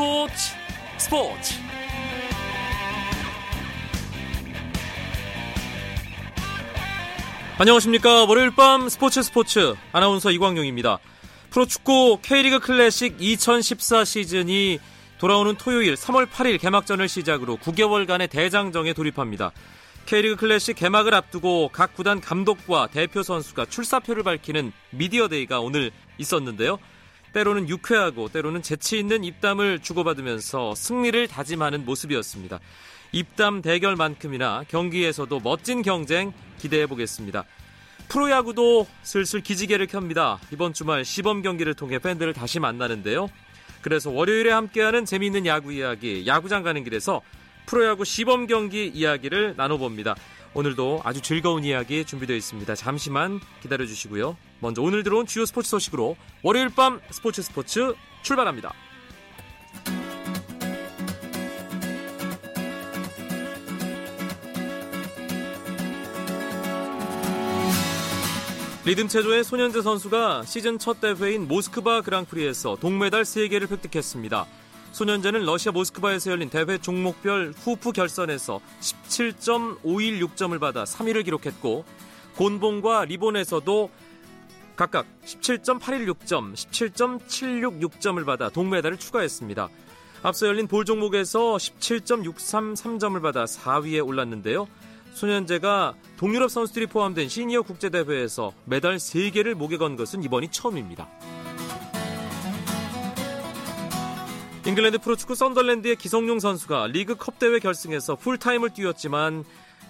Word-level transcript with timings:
스포츠 0.00 0.54
스포츠. 0.96 1.54
안녕하십니까. 7.58 8.24
월요일 8.24 8.50
밤 8.56 8.88
스포츠 8.88 9.22
스포츠. 9.22 9.74
아나운서 9.92 10.30
이광용입니다. 10.30 11.00
프로축구 11.50 12.20
K리그 12.22 12.60
클래식 12.60 13.16
2014 13.20 14.06
시즌이 14.06 14.78
돌아오는 15.18 15.54
토요일 15.56 15.96
3월 15.96 16.26
8일 16.26 16.58
개막전을 16.58 17.06
시작으로 17.06 17.58
9개월간의 17.58 18.30
대장정에 18.30 18.94
돌입합니다. 18.94 19.52
K리그 20.06 20.36
클래식 20.36 20.76
개막을 20.76 21.12
앞두고 21.12 21.68
각 21.74 21.92
구단 21.92 22.22
감독과 22.22 22.86
대표 22.86 23.22
선수가 23.22 23.66
출사표를 23.66 24.22
밝히는 24.22 24.72
미디어데이가 24.92 25.60
오늘 25.60 25.90
있었는데요 26.16 26.78
때로는 27.32 27.68
유쾌하고 27.68 28.28
때로는 28.28 28.62
재치 28.62 28.98
있는 28.98 29.24
입담을 29.24 29.80
주고받으면서 29.80 30.74
승리를 30.74 31.28
다짐하는 31.28 31.84
모습이었습니다. 31.84 32.60
입담 33.12 33.62
대결만큼이나 33.62 34.64
경기에서도 34.68 35.40
멋진 35.40 35.82
경쟁 35.82 36.32
기대해 36.58 36.86
보겠습니다. 36.86 37.44
프로야구도 38.08 38.86
슬슬 39.02 39.40
기지개를 39.40 39.86
켭니다. 39.86 40.40
이번 40.52 40.72
주말 40.72 41.04
시범 41.04 41.42
경기를 41.42 41.74
통해 41.74 41.98
팬들을 41.98 42.32
다시 42.32 42.58
만나는데요. 42.58 43.28
그래서 43.82 44.10
월요일에 44.10 44.50
함께하는 44.50 45.04
재미있는 45.04 45.46
야구 45.46 45.72
이야기, 45.72 46.26
야구장 46.26 46.62
가는 46.62 46.82
길에서 46.84 47.22
프로야구 47.66 48.04
시범 48.04 48.46
경기 48.46 48.88
이야기를 48.88 49.54
나눠봅니다. 49.56 50.16
오늘도 50.54 51.02
아주 51.04 51.20
즐거운 51.20 51.64
이야기 51.64 52.04
준비되어 52.04 52.36
있습니다. 52.36 52.74
잠시만 52.74 53.40
기다려 53.62 53.86
주시고요. 53.86 54.36
먼저 54.60 54.82
오늘 54.82 55.02
들어온 55.02 55.26
주요 55.26 55.46
스포츠 55.46 55.70
소식으로 55.70 56.16
월요일 56.42 56.70
밤 56.70 57.00
스포츠 57.10 57.42
스포츠 57.42 57.94
출발합니다. 58.22 58.72
리듬 68.84 69.08
체조의 69.08 69.44
손현재 69.44 69.82
선수가 69.82 70.44
시즌 70.46 70.78
첫 70.78 71.00
대회인 71.00 71.46
모스크바 71.46 72.00
그랑프리에서 72.00 72.76
동메달 72.80 73.22
3개를 73.22 73.70
획득했습니다. 73.70 74.46
소년제는 74.92 75.44
러시아 75.44 75.72
모스크바에서 75.72 76.32
열린 76.32 76.50
대회 76.50 76.78
종목별 76.78 77.54
후프 77.56 77.92
결선에서 77.92 78.60
17.516점을 78.80 80.58
받아 80.58 80.84
3위를 80.84 81.24
기록했고 81.24 81.84
곤봉과 82.36 83.04
리본에서도 83.06 83.90
각각 84.76 85.06
17.816점, 85.24 86.54
17.766점을 86.54 88.24
받아 88.24 88.48
동메달을 88.48 88.96
추가했습니다. 88.96 89.68
앞서 90.22 90.46
열린 90.46 90.66
볼 90.66 90.84
종목에서 90.84 91.56
17.633점을 91.56 93.20
받아 93.22 93.44
4위에 93.44 94.06
올랐는데요. 94.06 94.66
손연재가 95.14 95.94
동유럽 96.16 96.50
선수들이 96.50 96.86
포함된 96.86 97.28
시니어 97.28 97.62
국제대회에서 97.62 98.52
메달 98.64 98.96
3개를 98.96 99.54
목에 99.54 99.76
건 99.76 99.96
것은 99.96 100.22
이번이 100.22 100.48
처음입니다. 100.48 101.08
잉글랜드 104.70 104.98
프로축구 104.98 105.34
썬덜랜드의 105.34 105.96
기성용 105.96 106.38
선수가 106.38 106.86
리그컵 106.92 107.40
대회 107.40 107.58
결승에서 107.58 108.14
풀타임을 108.14 108.70
뛰었지만 108.70 109.44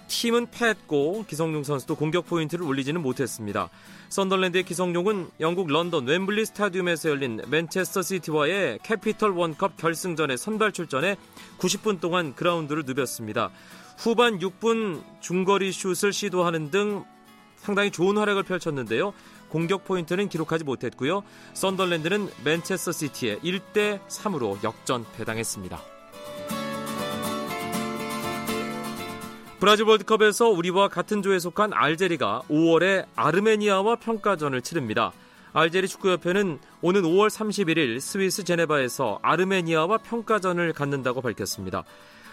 팀은 0.07 0.47
패했고 0.49 1.25
기성용 1.27 1.63
선수도 1.63 1.95
공격 1.95 2.25
포인트를 2.25 2.65
올리지는 2.65 2.99
못했습니다. 2.99 3.69
썬덜랜드의 4.09 4.63
기성용은 4.63 5.29
영국 5.39 5.67
런던 5.67 6.07
웸블리 6.07 6.47
스타디움에서 6.47 7.11
열린 7.11 7.41
맨체스터 7.47 8.01
시티와의 8.01 8.79
캐피털 8.81 9.29
원컵 9.29 9.77
결승전에 9.77 10.35
선발 10.35 10.71
출전해 10.71 11.15
90분 11.59 11.99
동안 11.99 12.33
그라운드를 12.33 12.81
누볐습니다. 12.83 13.51
후반 13.99 14.39
6분 14.39 15.03
중거리 15.19 15.73
슛을 15.73 16.11
시도하는 16.11 16.71
등 16.71 17.05
상당히 17.57 17.91
좋은 17.91 18.17
활약을 18.17 18.41
펼쳤는데요. 18.41 19.13
공격 19.51 19.83
포인트는 19.83 20.29
기록하지 20.29 20.63
못했고요. 20.63 21.23
썬덜랜드는 21.53 22.29
맨체스터 22.43 22.91
시티에 22.93 23.39
1대 23.39 23.99
3으로 24.07 24.63
역전 24.63 25.05
패당했습니다. 25.17 25.79
브라질 29.59 29.85
월드컵에서 29.85 30.49
우리와 30.49 30.87
같은 30.87 31.21
조에 31.21 31.37
속한 31.37 31.71
알제리가 31.73 32.43
5월에 32.49 33.05
아르메니아와 33.15 33.97
평가전을 33.97 34.61
치릅니다. 34.63 35.11
알제리 35.53 35.87
축구협회는 35.87 36.59
오는 36.81 37.01
5월 37.03 37.29
31일 37.29 37.99
스위스 37.99 38.43
제네바에서 38.43 39.19
아르메니아와 39.21 39.99
평가전을 39.99 40.73
갖는다고 40.73 41.21
밝혔습니다. 41.21 41.83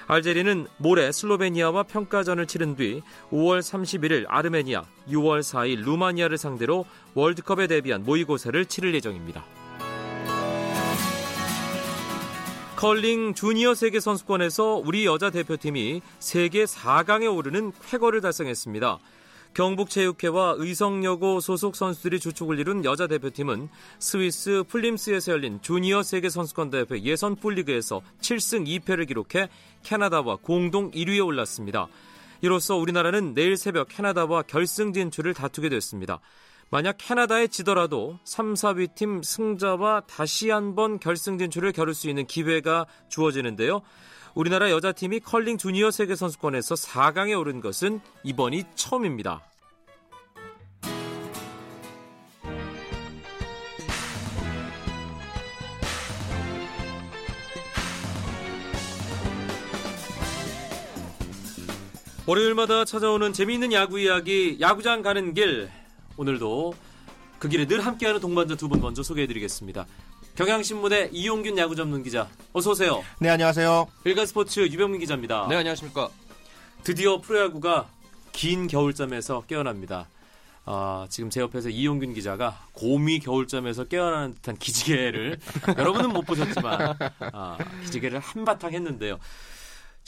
알제리는 0.08 0.66
모레 0.78 1.12
슬로베니아와 1.12 1.82
평가전을 1.82 2.46
치른 2.46 2.76
뒤 2.76 3.02
5월 3.30 3.60
31일 3.60 4.24
아르메니아, 4.26 4.82
6월 5.10 5.40
4일 5.40 5.84
루마니아를 5.84 6.38
상대로 6.38 6.86
월드컵에 7.12 7.66
대비한 7.66 8.04
모의고사를 8.04 8.64
치를 8.64 8.94
예정입니다. 8.94 9.44
컬링 12.76 13.34
주니어 13.34 13.74
세계 13.74 14.00
선수권에서 14.00 14.80
우리 14.82 15.04
여자 15.04 15.30
대표팀이 15.30 16.00
세계 16.20 16.64
4강에 16.64 17.30
오르는 17.34 17.72
쾌거를 17.90 18.20
달성했습니다. 18.22 18.98
경북체육회와 19.58 20.54
의성여고 20.58 21.40
소속 21.40 21.74
선수들이 21.74 22.20
주축을 22.20 22.60
이룬 22.60 22.84
여자 22.84 23.08
대표팀은 23.08 23.68
스위스 23.98 24.62
플림스에서 24.68 25.32
열린 25.32 25.60
주니어 25.60 26.04
세계선수권 26.04 26.70
대회 26.70 27.02
예선 27.02 27.34
풀리그에서 27.34 28.00
7승 28.20 28.68
2패를 28.68 29.08
기록해 29.08 29.48
캐나다와 29.82 30.36
공동 30.36 30.92
1위에 30.92 31.26
올랐습니다. 31.26 31.88
이로써 32.40 32.76
우리나라는 32.76 33.34
내일 33.34 33.56
새벽 33.56 33.88
캐나다와 33.88 34.42
결승 34.42 34.92
진출을 34.92 35.34
다투게 35.34 35.70
됐습니다. 35.70 36.20
만약 36.70 36.94
캐나다에 36.96 37.48
지더라도 37.48 38.20
3, 38.22 38.54
4위 38.54 38.94
팀 38.94 39.22
승자와 39.24 40.02
다시 40.02 40.50
한번 40.50 41.00
결승 41.00 41.36
진출을 41.36 41.72
겨룰 41.72 41.94
수 41.94 42.08
있는 42.08 42.26
기회가 42.26 42.86
주어지는데요. 43.08 43.82
우리나라 44.38 44.70
여자팀이 44.70 45.18
컬링 45.18 45.58
주니어 45.58 45.90
세계선수권에서 45.90 46.76
4강에 46.76 47.36
오른 47.36 47.60
것은 47.60 48.00
이번이 48.22 48.66
처음입니다. 48.76 49.42
월요일마다 62.26 62.84
찾아오는 62.84 63.32
재미있는 63.32 63.72
야구 63.72 63.98
이야기, 63.98 64.58
야구장 64.60 65.02
가는 65.02 65.34
길. 65.34 65.68
오늘도 66.16 66.74
그 67.40 67.48
길에 67.48 67.66
늘 67.66 67.84
함께하는 67.84 68.20
동반자 68.20 68.54
두 68.54 68.68
분 68.68 68.80
먼저 68.80 69.02
소개해드리겠습니다. 69.02 69.84
경향신문의 70.38 71.08
이용균 71.10 71.58
야구 71.58 71.74
전문 71.74 72.04
기자, 72.04 72.28
어서 72.52 72.70
오세요. 72.70 73.02
네, 73.18 73.28
안녕하세요. 73.28 73.88
일간스포츠 74.04 74.60
유병민 74.60 75.00
기자입니다. 75.00 75.48
네, 75.48 75.56
안녕하십니까. 75.56 76.10
드디어 76.84 77.20
프로야구가 77.20 77.88
긴 78.30 78.68
겨울잠에서 78.68 79.42
깨어납니다. 79.48 80.06
아, 80.64 81.08
지금 81.10 81.28
제 81.28 81.40
옆에서 81.40 81.70
이용균 81.70 82.14
기자가 82.14 82.56
곰이 82.70 83.18
겨울잠에서 83.18 83.86
깨어나는 83.86 84.34
듯한 84.34 84.58
기지개를 84.58 85.40
여러분은 85.76 86.12
못 86.12 86.22
보셨지만 86.22 86.96
아, 87.32 87.58
기지개를 87.82 88.20
한바탕 88.20 88.72
했는데요. 88.72 89.18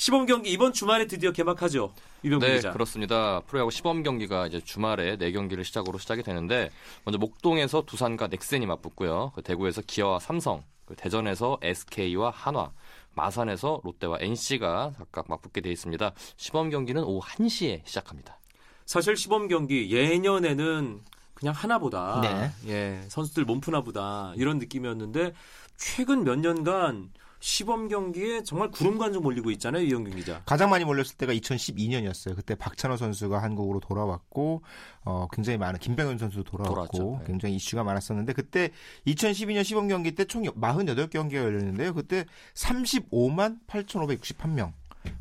시범 0.00 0.24
경기 0.24 0.50
이번 0.50 0.72
주말에 0.72 1.06
드디어 1.06 1.30
개막하죠. 1.30 1.92
유병민 2.24 2.48
네, 2.48 2.56
기자. 2.56 2.72
그렇습니다. 2.72 3.40
프로야구 3.40 3.70
시범 3.70 4.02
경기가 4.02 4.46
이제 4.46 4.58
주말에 4.58 5.18
네 5.18 5.30
경기를 5.30 5.62
시작으로 5.62 5.98
시작이 5.98 6.22
되는데 6.22 6.70
먼저 7.04 7.18
목동에서 7.18 7.82
두산과 7.82 8.28
넥센이 8.28 8.64
맞붙고요. 8.64 9.32
그 9.34 9.42
대구에서 9.42 9.82
기아와 9.86 10.18
삼성, 10.18 10.64
그 10.86 10.94
대전에서 10.96 11.58
SK와 11.60 12.30
한화, 12.30 12.70
마산에서 13.12 13.82
롯데와 13.84 14.16
NC가 14.20 14.92
각각 14.96 15.26
맞붙게 15.28 15.60
돼 15.60 15.70
있습니다. 15.70 16.12
시범 16.38 16.70
경기는 16.70 17.04
오후 17.04 17.20
1시에 17.20 17.82
시작합니다. 17.84 18.38
사실 18.86 19.18
시범 19.18 19.48
경기 19.48 19.94
예년에는 19.94 21.02
그냥 21.34 21.54
하나보다 21.54 22.22
네. 22.22 22.72
예 22.72 23.02
선수들 23.08 23.44
몸푸나보다 23.44 24.32
이런 24.36 24.58
느낌이었는데 24.58 25.34
최근 25.76 26.24
몇 26.24 26.38
년간 26.38 27.10
시범 27.40 27.88
경기에 27.88 28.42
정말 28.42 28.70
구름관중 28.70 29.22
몰리고 29.22 29.50
있잖아요 29.52 29.82
이영균 29.82 30.14
기자. 30.16 30.42
가장 30.46 30.70
많이 30.70 30.84
몰렸을 30.84 31.16
때가 31.18 31.32
2012년이었어요. 31.34 32.36
그때 32.36 32.54
박찬호 32.54 32.96
선수가 32.96 33.42
한국으로 33.42 33.80
돌아왔고 33.80 34.62
어, 35.04 35.26
굉장히 35.32 35.58
많은 35.58 35.80
김병현 35.80 36.18
선수도 36.18 36.44
돌아왔고 36.44 36.96
돌아왔죠. 36.98 37.18
네. 37.20 37.24
굉장히 37.26 37.56
이슈가 37.56 37.82
많았었는데 37.84 38.32
그때 38.32 38.70
2012년 39.06 39.64
시범 39.64 39.88
경기 39.88 40.14
때 40.14 40.24
총 40.24 40.44
48경기가 40.44 41.34
열렸는데요. 41.36 41.92
그때 41.94 42.24
35만 42.54 43.58
8,561명. 43.66 44.72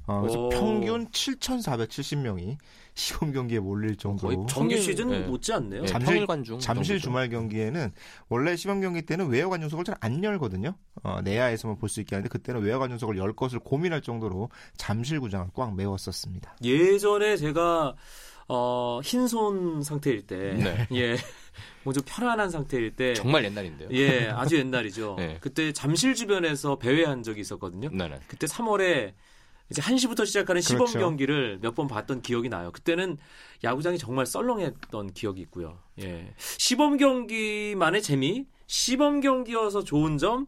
어, 0.07 0.21
그래서 0.21 0.45
오. 0.45 0.49
평균 0.49 1.07
7,470명이 1.09 2.57
시범 2.95 3.31
경기에 3.31 3.59
몰릴 3.59 3.95
정도로 3.95 4.35
거의 4.35 4.47
정규 4.47 4.69
평일, 4.69 4.81
시즌 4.83 5.11
예. 5.13 5.19
못지 5.19 5.53
않네요. 5.53 5.83
예, 5.83 5.85
잠실- 5.85 6.25
관중 6.27 6.59
잠실 6.59 6.95
정도죠. 6.95 7.03
주말 7.03 7.29
경기에는 7.29 7.91
원래 8.27 8.55
시범 8.57 8.81
경기 8.81 9.01
때는 9.03 9.29
외야 9.29 9.47
관중석을 9.47 9.85
잘 9.85 9.95
안 10.01 10.21
열거든요. 10.23 10.73
어, 11.03 11.21
내야에서만 11.21 11.77
볼 11.77 11.87
수 11.89 12.01
있게 12.01 12.15
하는데 12.15 12.27
그때는 12.29 12.61
외야 12.61 12.77
관중석을 12.77 13.17
열 13.17 13.33
것을 13.33 13.59
고민할 13.59 14.01
정도로 14.01 14.49
잠실 14.77 15.19
구장을 15.21 15.47
꽉 15.53 15.75
메웠었습니다. 15.75 16.57
예전에 16.63 17.37
제가 17.37 17.95
어, 18.51 18.99
흰손 19.03 19.83
상태일 19.83 20.25
때, 20.25 20.53
네. 20.55 20.87
예, 20.93 21.15
뭐좀 21.83 22.01
편안한 22.03 22.49
상태일 22.49 22.95
때, 22.95 23.13
정말 23.13 23.45
옛날인데요. 23.45 23.89
예, 23.91 24.27
아주 24.29 24.57
옛날이죠. 24.57 25.15
네. 25.19 25.37
그때 25.39 25.71
잠실 25.71 26.15
주변에서 26.15 26.79
배회한 26.79 27.21
적이 27.21 27.41
있었거든요. 27.41 27.89
네네. 27.89 28.17
그때 28.27 28.47
3월에 28.47 29.13
이제 29.71 29.81
1시부터 29.81 30.25
시작하는 30.25 30.61
시범 30.61 30.79
그렇죠. 30.85 30.99
경기를 30.99 31.59
몇 31.61 31.75
번 31.75 31.87
봤던 31.87 32.21
기억이 32.21 32.49
나요. 32.49 32.71
그때는 32.71 33.17
야구장이 33.63 33.97
정말 33.97 34.25
썰렁했던 34.25 35.13
기억이 35.13 35.41
있고요. 35.41 35.77
예. 36.01 36.33
시범 36.57 36.97
경기만의 36.97 38.01
재미, 38.01 38.47
시범 38.67 39.21
경기여서 39.21 39.83
좋은 39.83 40.17
점, 40.17 40.47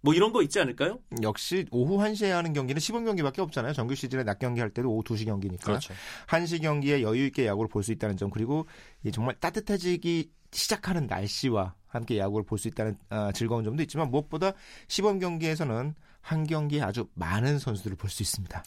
뭐 0.00 0.14
이런 0.14 0.32
거 0.32 0.42
있지 0.42 0.60
않을까요? 0.60 1.00
역시 1.22 1.66
오후 1.72 1.98
1시에 1.98 2.28
하는 2.28 2.52
경기는 2.52 2.78
시범 2.78 3.04
경기밖에 3.04 3.40
없잖아요. 3.42 3.72
정규 3.72 3.94
시즌에 3.96 4.22
낮 4.22 4.38
경기 4.38 4.60
할 4.60 4.70
때도 4.70 4.90
오후 4.90 5.02
2시 5.02 5.24
경기니까. 5.24 5.64
그렇죠. 5.64 5.92
1시 6.28 6.62
경기에 6.62 7.02
여유 7.02 7.24
있게 7.26 7.46
야구를 7.46 7.68
볼 7.68 7.82
수 7.82 7.90
있다는 7.92 8.16
점 8.16 8.30
그리고 8.30 8.66
이 9.02 9.10
정말 9.10 9.34
따뜻해지기 9.40 10.30
시작하는 10.52 11.06
날씨와 11.06 11.74
함께 11.86 12.18
야구를 12.18 12.44
볼 12.44 12.58
수 12.58 12.68
있다는 12.68 12.98
아, 13.10 13.32
즐거운 13.32 13.64
점도 13.64 13.82
있지만 13.82 14.10
무엇보다 14.10 14.52
시범 14.88 15.18
경기에서는 15.18 15.94
한 16.20 16.46
경기에 16.46 16.82
아주 16.82 17.08
많은 17.14 17.58
선수들을 17.58 17.96
볼 17.96 18.10
수 18.10 18.22
있습니다. 18.22 18.62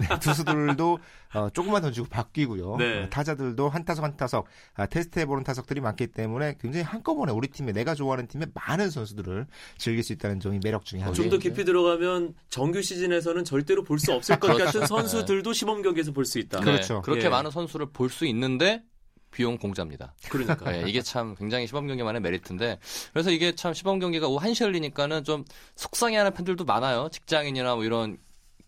네, 0.00 0.18
투수들도 0.20 0.98
어, 1.34 1.48
조금만 1.50 1.82
던지고 1.82 2.08
바뀌고요. 2.08 2.76
네. 2.78 3.02
어, 3.04 3.08
타자들도 3.10 3.68
한 3.68 3.84
타석 3.84 4.04
한 4.04 4.16
타석 4.16 4.46
아, 4.74 4.86
테스트해보는 4.86 5.44
타석들이 5.44 5.80
많기 5.80 6.08
때문에 6.08 6.56
굉장히 6.60 6.82
한꺼번에 6.84 7.30
우리 7.30 7.46
팀에 7.48 7.70
내가 7.72 7.94
좋아하는 7.94 8.26
팀의 8.26 8.48
많은 8.54 8.90
선수들을 8.90 9.46
즐길 9.76 10.02
수 10.02 10.12
있다는 10.14 10.40
점이 10.40 10.58
매력 10.64 10.84
중에 10.84 11.00
하나입니다. 11.00 11.22
좀 11.22 11.30
더 11.30 11.38
깊이 11.38 11.64
들어가면 11.64 12.34
정규 12.48 12.82
시즌에서는 12.82 13.44
절대로 13.44 13.84
볼 13.84 13.98
수 14.00 14.12
없을 14.12 14.40
것 14.40 14.48
같은 14.58 14.86
선수들도 14.86 15.52
시범 15.52 15.82
경기에서 15.82 16.10
볼 16.12 16.24
수 16.24 16.38
있다. 16.40 16.58
네, 16.60 16.64
그렇죠. 16.64 17.02
그렇게 17.02 17.26
예. 17.26 17.28
많은 17.28 17.50
선수를 17.52 17.90
볼 17.92 18.08
수 18.10 18.24
있는데 18.26 18.82
비용 19.30 19.58
공짜입니다. 19.58 20.14
그러니까. 20.30 20.76
예, 20.76 20.84
이게 20.88 21.02
참 21.02 21.34
굉장히 21.36 21.66
시범 21.66 21.86
경기만의 21.86 22.20
메리트인데 22.20 22.78
그래서 23.12 23.30
이게 23.30 23.54
참 23.54 23.74
시범 23.74 23.98
경기가 23.98 24.28
오후 24.28 24.40
1시 24.44 24.64
열리니까는 24.64 25.24
좀 25.24 25.44
속상해하는 25.76 26.32
팬들도 26.34 26.64
많아요. 26.64 27.08
직장인이나 27.12 27.74
뭐 27.76 27.84
이런 27.84 28.18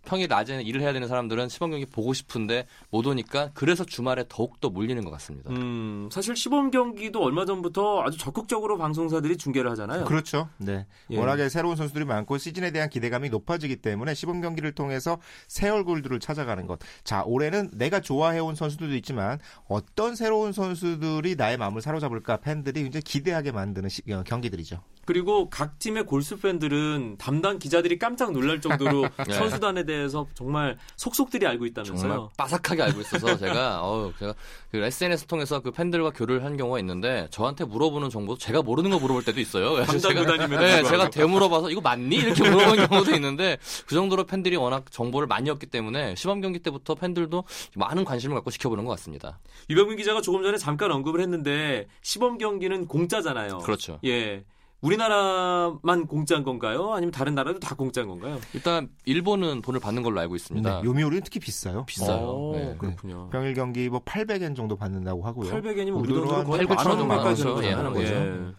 평일 0.04 0.28
낮에는 0.28 0.64
일을 0.64 0.80
해야 0.80 0.92
되는 0.92 1.06
사람들은 1.08 1.48
시범 1.48 1.70
경기 1.70 1.84
보고 1.86 2.12
싶은데 2.12 2.66
못 2.90 3.06
오니까 3.06 3.50
그래서 3.54 3.84
주말에 3.84 4.24
더욱 4.28 4.60
더 4.60 4.70
몰리는 4.70 5.04
것 5.04 5.10
같습니다. 5.12 5.50
음, 5.50 6.08
사실 6.10 6.34
시범 6.36 6.70
경기도 6.70 7.22
얼마 7.22 7.44
전부터 7.44 8.02
아주 8.02 8.16
적극적으로 8.18 8.78
방송사들이 8.78 9.36
중계를 9.36 9.70
하잖아요. 9.72 10.04
그렇죠. 10.06 10.48
네. 10.58 10.86
예. 11.10 11.18
워낙에 11.18 11.48
새로운 11.48 11.76
선수들이 11.76 12.04
많고 12.06 12.38
시즌에 12.38 12.70
대한 12.70 12.88
기대감이 12.88 13.28
높아지기 13.28 13.76
때문에 13.76 14.14
시범 14.14 14.40
경기를 14.40 14.72
통해서 14.72 15.18
새 15.48 15.68
얼굴들을 15.68 16.18
찾아가는 16.20 16.66
것. 16.66 16.78
자, 17.04 17.22
올해는 17.26 17.70
내가 17.74 18.00
좋아해온 18.00 18.54
선수들도 18.54 18.94
있지만 18.96 19.38
어떤 19.68 20.14
새로운 20.16 20.52
선수들이 20.52 21.36
나의 21.36 21.56
마음을 21.58 21.82
사로잡을까 21.82 22.38
팬들이 22.38 22.82
굉장히 22.82 23.02
기대하게 23.02 23.52
만드는 23.52 23.88
시- 23.88 24.02
어, 24.10 24.22
경기들이죠. 24.24 24.82
그리고 25.06 25.48
각 25.50 25.78
팀의 25.78 26.06
골수 26.06 26.38
팬들은 26.38 27.16
담당 27.18 27.58
기자들이 27.58 27.98
깜짝 27.98 28.32
놀랄 28.32 28.60
정도로 28.60 29.08
네. 29.26 29.34
선수단에 29.34 29.84
대해서 29.84 30.26
정말 30.34 30.78
속속들이 30.96 31.46
알고 31.46 31.66
정말 31.68 31.84
있다면서요. 31.84 32.30
빠삭하게 32.36 32.82
알고 32.82 33.00
있어서 33.00 33.36
제가 33.38 33.82
어우 33.82 34.12
제가 34.18 34.34
그 34.70 34.78
SNS 34.78 35.26
통해서 35.26 35.60
그 35.60 35.70
팬들과 35.70 36.10
교류를 36.10 36.44
한 36.44 36.56
경우가 36.56 36.78
있는데 36.80 37.26
저한테 37.30 37.64
물어보는 37.64 38.10
정보도 38.10 38.38
제가 38.38 38.62
모르는 38.62 38.90
거 38.90 38.98
물어볼 38.98 39.24
때도 39.24 39.40
있어요. 39.40 39.84
제가 39.86 40.20
구단임에도 40.20 40.62
네. 40.62 40.82
제가 40.84 41.10
되물어봐서 41.10 41.70
이거 41.70 41.80
맞니? 41.80 42.16
이렇게 42.16 42.48
물어본 42.48 42.86
경우도 42.86 43.14
있는데 43.14 43.58
그 43.86 43.94
정도로 43.94 44.24
팬들이 44.24 44.56
워낙 44.56 44.84
정보를 44.90 45.26
많이 45.26 45.50
얻기 45.50 45.66
때문에 45.66 46.14
시범 46.14 46.40
경기 46.40 46.58
때부터 46.60 46.94
팬들도 46.94 47.44
많은 47.74 48.04
관심을 48.04 48.34
갖고 48.36 48.50
지켜보는 48.50 48.84
것 48.84 48.90
같습니다. 48.92 49.38
유병민 49.68 49.96
기자가 49.96 50.20
조금 50.20 50.42
전에 50.42 50.56
잠깐 50.58 50.92
언급을 50.92 51.20
했는데 51.20 51.88
시범 52.02 52.38
경기는 52.38 52.86
공짜잖아요. 52.86 53.58
그렇죠. 53.58 53.98
예. 54.04 54.44
우리나라만 54.80 56.06
공짜인 56.06 56.42
건가요? 56.42 56.92
아니면 56.92 57.10
다른 57.10 57.34
나라도 57.34 57.58
다 57.58 57.74
공짜인 57.74 58.08
건가요? 58.08 58.38
일단 58.54 58.88
일본은 59.04 59.60
돈을 59.62 59.80
받는 59.80 60.02
걸로 60.02 60.20
알고 60.20 60.36
있습니다. 60.36 60.80
네, 60.80 60.84
요미우리는 60.84 61.22
특히 61.22 61.38
비싸요. 61.40 61.84
비싸요. 61.84 62.26
오, 62.26 62.52
네. 62.54 62.74
그렇군요. 62.78 63.28
평일 63.30 63.54
경기 63.54 63.88
뭐 63.88 64.00
800엔 64.00 64.56
정도 64.56 64.76
받는다고 64.76 65.22
하고요. 65.22 65.52
800엔이면 65.52 66.00
우리 66.00 66.08
돈으로 66.08 66.32
한 66.32 66.44
거의 66.44 66.66
800, 66.66 66.76
만원 66.76 66.98
9천 66.98 67.08
가까이 67.08 67.24
원이죠. 67.26 67.54
되는 67.56 67.68
예, 67.68 67.72
하는 67.74 67.92
거죠. 67.92 68.14
예. 68.14 68.54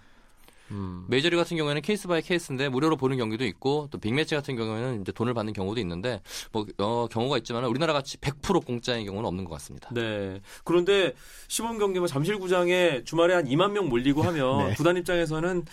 음. 0.72 1.06
메이저리그 1.08 1.36
같은 1.36 1.58
경우에는 1.58 1.82
케이스 1.82 2.08
바이 2.08 2.22
케이스인데 2.22 2.70
무료로 2.70 2.98
보는 2.98 3.18
경기도 3.18 3.46
있고 3.46 3.88
또 3.92 3.98
빅매치 3.98 4.36
같은 4.36 4.56
경우에는 4.56 5.02
이제 5.02 5.12
돈을 5.12 5.34
받는 5.34 5.54
경우도 5.54 5.80
있는데 5.82 6.22
뭐 6.52 6.66
어, 6.78 7.08
경우가 7.12 7.38
있지만 7.40 7.66
우리나라 7.66 7.94
같이 7.94 8.18
100% 8.18 8.66
공짜인 8.66 9.06
경우는 9.06 9.28
없는 9.28 9.44
것 9.46 9.52
같습니다. 9.52 9.90
네. 9.94 10.42
그런데 10.64 11.14
시범 11.48 11.78
경기 11.78 12.00
뭐 12.00 12.08
잠실구장에 12.08 13.04
주말에 13.04 13.34
한 13.34 13.46
2만 13.46 13.72
명 13.72 13.90
몰리고 13.90 14.22
하면 14.24 14.68
네. 14.70 14.74
구단 14.76 14.98
입장에서는 14.98 15.66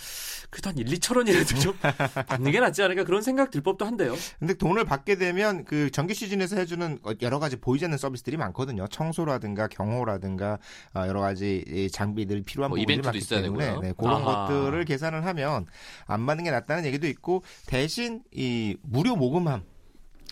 그래도 0.51 0.71
한 0.71 0.79
1, 0.79 0.87
2천 0.87 1.17
원이라도 1.17 1.45
좀 1.61 1.75
받는 2.27 2.53
게 2.53 2.61
낫지 2.61 2.83
않을까 2.83 3.05
그런 3.05 3.23
생각 3.23 3.51
들 3.51 3.61
법도 3.61 3.85
한데요. 3.85 4.15
근데 4.39 4.55
돈을 4.55 4.85
받게 4.85 5.17
되면 5.17 5.65
그 5.65 5.91
정규 5.91 6.15
시즌에서 6.15 6.57
해주는 6.57 6.99
여러 7.23 7.39
가지 7.39 7.57
보이지 7.57 7.85
않는 7.85 7.99
서비스들이 7.99 8.37
많거든요. 8.37 8.87
청소라든가 8.89 9.69
경호라든가 9.69 10.59
어, 10.95 11.05
여러 11.07 11.21
가지 11.21 11.65
이 11.69 11.91
장비들 11.91 12.43
필요한 12.43 12.71
뭐 12.71 12.77
부분들이 12.77 12.95
이벤트도 12.95 13.09
많기 13.09 13.19
있어야 13.19 13.43
때문에 13.43 13.67
되고요. 13.67 13.81
네, 13.83 13.93
그런 13.97 14.23
아하. 14.23 14.47
것들을 14.47 14.85
계산을 14.89 15.25
하면 15.27 15.67
안 16.07 16.27
받는 16.27 16.45
게 16.45 16.51
낫다는 16.51 16.85
얘기도 16.87 17.07
있고 17.07 17.45
대신 17.67 18.23
이 18.33 18.77
무료 18.83 19.15
모금함 19.15 19.63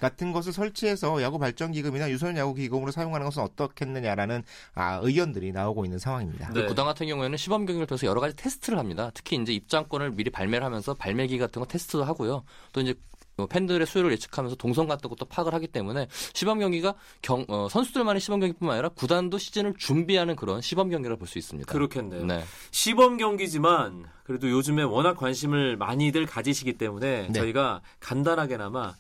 같은 0.01 0.33
것을 0.33 0.53
설치해서 0.53 1.23
야구 1.23 1.39
발전 1.39 1.73
기금이나 1.73 2.11
유소년 2.11 2.37
야구 2.37 2.55
기금으로 2.55 2.93
사용하는 2.93 3.25
것은 3.27 3.43
어떻겠느냐라는 3.43 4.43
아, 4.75 5.01
의견들이 5.03 5.53
나오고 5.53 5.85
있는 5.85 5.99
상황입니다. 5.99 6.53
네. 6.53 6.63
그 6.63 6.67
구단 6.69 6.85
같은 6.85 7.07
경우에는 7.07 7.37
시범 7.37 7.65
경기를 7.67 7.87
통해서 7.87 8.07
여러 8.07 8.21
가지 8.21 8.37
테스트를 8.37 8.79
합니다. 8.79 9.11
특히 9.15 9.37
이제 9.37 9.53
입장권을 9.53 10.13
미리 10.13 10.31
발매를 10.31 10.65
하면서 10.65 10.95
발매기 10.95 11.39
같은 11.39 11.61
거 11.61 11.67
테스트도 11.67 12.05
하고요. 12.05 12.45
또 12.73 12.81
이제 12.81 12.93
뭐 12.93 13.16
팬들의 13.45 13.87
수요를 13.87 14.13
예측하면서 14.13 14.57
동선 14.57 14.89
같은 14.89 15.11
것도 15.11 15.27
파악을 15.27 15.53
하기 15.55 15.67
때문에 15.67 16.09
시범 16.33 16.59
경기가 16.59 16.95
경, 17.21 17.45
어, 17.49 17.69
선수들만의 17.69 18.21
시범 18.21 18.41
경기뿐만 18.41 18.75
아니라 18.75 18.89
구단도 18.89 19.37
시즌을 19.37 19.75
준비하는 19.77 20.37
그런 20.37 20.63
시범 20.63 20.89
경기를 20.89 21.17
볼수 21.17 21.39
있습니다. 21.39 21.71
그렇겠네요. 21.71 22.25
네. 22.25 22.45
시범 22.71 23.19
경기지만 23.19 24.07
그래도 24.25 24.49
요즘에 24.49 24.83
워낙 24.83 25.17
관심을 25.17 25.77
많이들 25.77 26.25
가지시기 26.25 26.79
때문에 26.79 27.27
네. 27.29 27.33
저희가 27.33 27.83
간단하게나마 28.01 28.95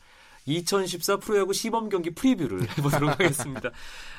2014 0.45 1.17
프로야구 1.17 1.55
시범 1.55 1.89
경기 1.89 2.11
프리뷰를 2.11 2.69
해보도록 2.77 3.11
하겠습니다. 3.19 3.71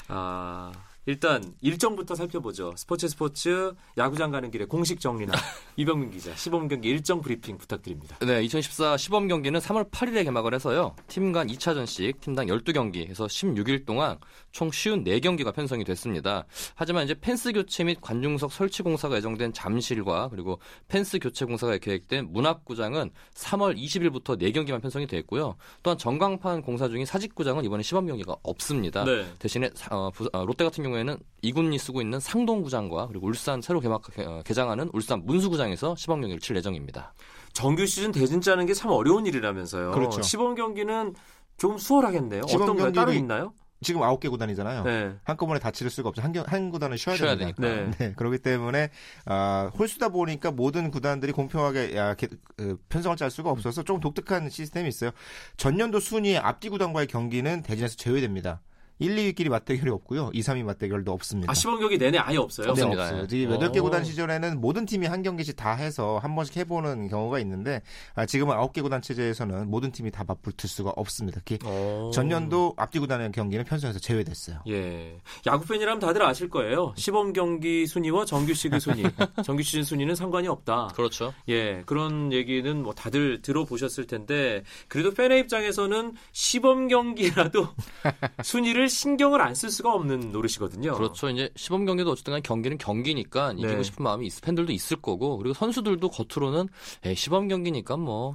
아, 0.08 0.72
일단 1.08 1.42
일정부터 1.62 2.16
살펴보죠. 2.16 2.74
스포츠 2.76 3.08
스포츠 3.08 3.74
야구장 3.98 4.30
가는 4.30 4.52
길에 4.52 4.66
공식 4.66 5.00
정리남 5.00 5.32
이병민 5.78 6.12
기자 6.12 6.36
시범 6.36 6.68
경기 6.68 6.90
일정 6.90 7.22
브리핑 7.22 7.58
부탁드립니다. 7.58 8.18
네, 8.20 8.44
2014 8.44 8.98
시범 8.98 9.30
경기는 9.30 9.58
3월 9.60 9.90
8일에 9.90 10.26
개막을 10.26 10.54
해서요. 10.54 10.96
팀 11.08 11.32
간 11.32 11.48
2차전씩 11.48 12.20
팀당 12.20 12.48
12경기 12.48 13.08
해서 13.08 13.26
16일 13.26 13.86
동안 13.86 14.18
총 14.58 14.72
54경기가 14.72 15.54
편성이 15.54 15.84
됐습니다. 15.84 16.46
하지만 16.74 17.06
이제 17.06 17.14
펜스 17.14 17.52
교체 17.54 17.84
및 17.84 18.00
관중석 18.02 18.52
설치 18.52 18.82
공사가 18.82 19.16
예정된 19.18 19.54
잠실과 19.54 20.30
그리고 20.30 20.60
펜스 20.88 21.20
교체 21.20 21.46
공사가 21.46 21.78
계획된 21.78 22.32
문학구장은 22.34 23.12
3월 23.36 23.78
20일부터 23.78 24.36
4경기만 24.42 24.82
편성이 24.82 25.06
됐고요. 25.06 25.56
또한 25.84 25.96
전광판 26.00 26.64
공사 26.64 26.88
중인 26.90 27.06
사직구장은 27.06 27.66
이번에 27.66 27.84
시범 27.84 28.08
경기가 28.08 28.36
없습니다. 28.42 29.04
네. 29.04 29.28
대신에 29.38 29.70
사- 29.76 29.96
어, 29.96 30.10
부- 30.10 30.28
어, 30.34 30.44
롯데 30.44 30.64
같은 30.64 30.84
경우에는 30.84 31.18
이군이 31.44 31.78
쓰고 31.78 32.02
있는 32.02 32.20
상동구장과 32.20 33.10
그리고 33.10 33.28
울산 33.28 33.62
새로 33.62 33.80
개막 33.80 34.02
어, 34.18 34.42
개장하는 34.44 34.90
울산 34.92 35.24
문수구장에서 35.24 35.96
시범 35.98 36.20
경기를 36.22 36.40
칠 36.42 36.56
예정입니다. 36.56 37.14
정규 37.54 37.86
시즌 37.86 38.12
대진 38.12 38.42
짜는 38.42 38.66
게 38.66 38.74
참 38.74 38.90
어려운 38.90 39.28
일이라면서요. 39.28 39.92
그렇죠. 39.92 40.24
시범 40.24 40.56
경기는 40.56 41.14
좀 41.58 41.78
수월하겠네요. 41.78 42.48
시범 42.48 42.64
어떤가요? 42.64 42.92
따로 42.94 43.14
있나요? 43.14 43.54
지금 43.82 44.02
9개 44.02 44.30
구단이잖아요. 44.30 44.84
네. 44.84 45.16
한꺼번에 45.24 45.60
다 45.60 45.70
치를 45.72 45.92
수가 45.92 46.10
없죠. 46.10 46.22
한, 46.22 46.32
경- 46.34 46.44
한 46.48 46.70
구단은 46.72 46.98
쉬어야, 46.98 47.16
쉬어야 47.16 47.36
됩니다. 47.36 47.62
되니까. 47.62 47.98
네, 47.98 48.14
그렇기 48.14 48.40
때문에 48.40 48.90
아, 49.26 49.72
홀수다 49.78 50.10
보니까 50.10 50.52
모든 50.52 50.90
구단들이 50.90 51.32
공평하게 51.32 51.96
야, 51.96 52.16
게- 52.16 52.28
그, 52.56 52.78
편성을 52.90 53.16
짤 53.18 53.30
수가 53.30 53.52
없어서 53.52 53.84
조금 53.84 54.00
독특한 54.02 54.50
시스템이 54.50 54.90
있어요. 54.90 55.12
전년도 55.58 56.00
순위 56.00 56.38
앞뒤 56.38 56.70
구단과의 56.70 57.08
경기는 57.08 57.62
대진에서 57.62 57.96
제외됩니다. 57.98 58.62
1, 59.00 59.16
2위끼리 59.16 59.50
맞대결이 59.50 59.92
없고요. 59.92 60.32
2, 60.34 60.42
3위 60.42 60.64
맞대결도 60.64 61.12
없습니다. 61.12 61.52
아 61.52 61.54
시범 61.54 61.80
경기 61.80 61.98
내내 61.98 62.18
아예 62.18 62.38
없어요. 62.38 62.66
네, 62.66 62.72
없습니다. 62.72 63.04
없어요. 63.04 63.72
개 63.72 63.80
오. 63.80 63.84
구단 63.84 64.04
시절에는 64.04 64.60
모든 64.60 64.86
팀이 64.86 65.08
한 65.08 65.22
경기씩 65.22 65.56
다 65.56 65.74
해서 65.74 66.20
한 66.22 66.36
번씩 66.36 66.58
해보는 66.58 67.10
경우가 67.10 67.40
있는데 67.40 67.82
아, 68.16 68.26
지금은 68.26 68.56
아홉 68.56 68.74
개 68.74 68.82
구단 68.82 69.02
체제에서는 69.02 69.70
모든 69.70 69.92
팀이 69.92 70.12
다 70.12 70.24
맞붙을 70.28 70.70
수가 70.70 70.92
없습니다. 70.96 71.42
특히 71.44 71.60
어. 71.66 72.12
전년도 72.14 72.74
앞뒤 72.78 73.00
구단의 73.00 73.32
경기는 73.32 73.64
편성에서 73.66 74.00
제외됐어요. 74.00 74.62
예. 74.68 75.18
야구 75.46 75.66
팬이라면 75.68 76.00
다들 76.00 76.24
아실 76.24 76.50
거예요. 76.50 76.94
시범 76.98 77.34
경기 77.34 77.86
순위와 77.86 78.26
정규 78.26 78.54
시즌 78.54 78.80
순위, 78.80 79.04
정규 79.44 79.62
시즌 79.64 79.84
순위는 79.84 80.16
상관이 80.16 80.48
없다. 80.48 80.90
그렇죠. 80.96 81.34
예, 81.50 81.84
그런 81.86 82.34
얘기는 82.34 82.82
뭐 82.82 82.94
다들 82.94 83.42
들어보셨을 83.42 84.08
텐데 84.08 84.64
그래도 84.88 85.12
팬의 85.14 85.42
입장에서는 85.42 86.14
시범 86.32 86.88
경기라도 86.88 87.68
순위를 88.44 88.87
신경을 88.90 89.42
안 89.42 89.54
쓸 89.56 89.70
수가 89.72 89.94
없는 89.94 90.32
노릇이거든요. 90.32 90.94
그렇죠. 90.94 91.30
이제 91.30 91.50
시범 91.56 91.86
경기도 91.86 92.12
어쨌든 92.12 92.34
간 92.34 92.42
경기는 92.44 92.78
경기니까 92.78 93.54
이기고 93.54 93.68
네. 93.68 93.84
싶은 93.84 94.04
마음이 94.04 94.28
있, 94.28 94.42
팬들도 94.42 94.72
있을 94.72 94.98
거고 94.98 95.38
그리고 95.38 95.54
선수들도 95.54 96.10
겉으로는 96.10 96.68
에이, 97.06 97.16
시범 97.16 97.48
경기니까 97.48 97.98
뭐 97.98 98.34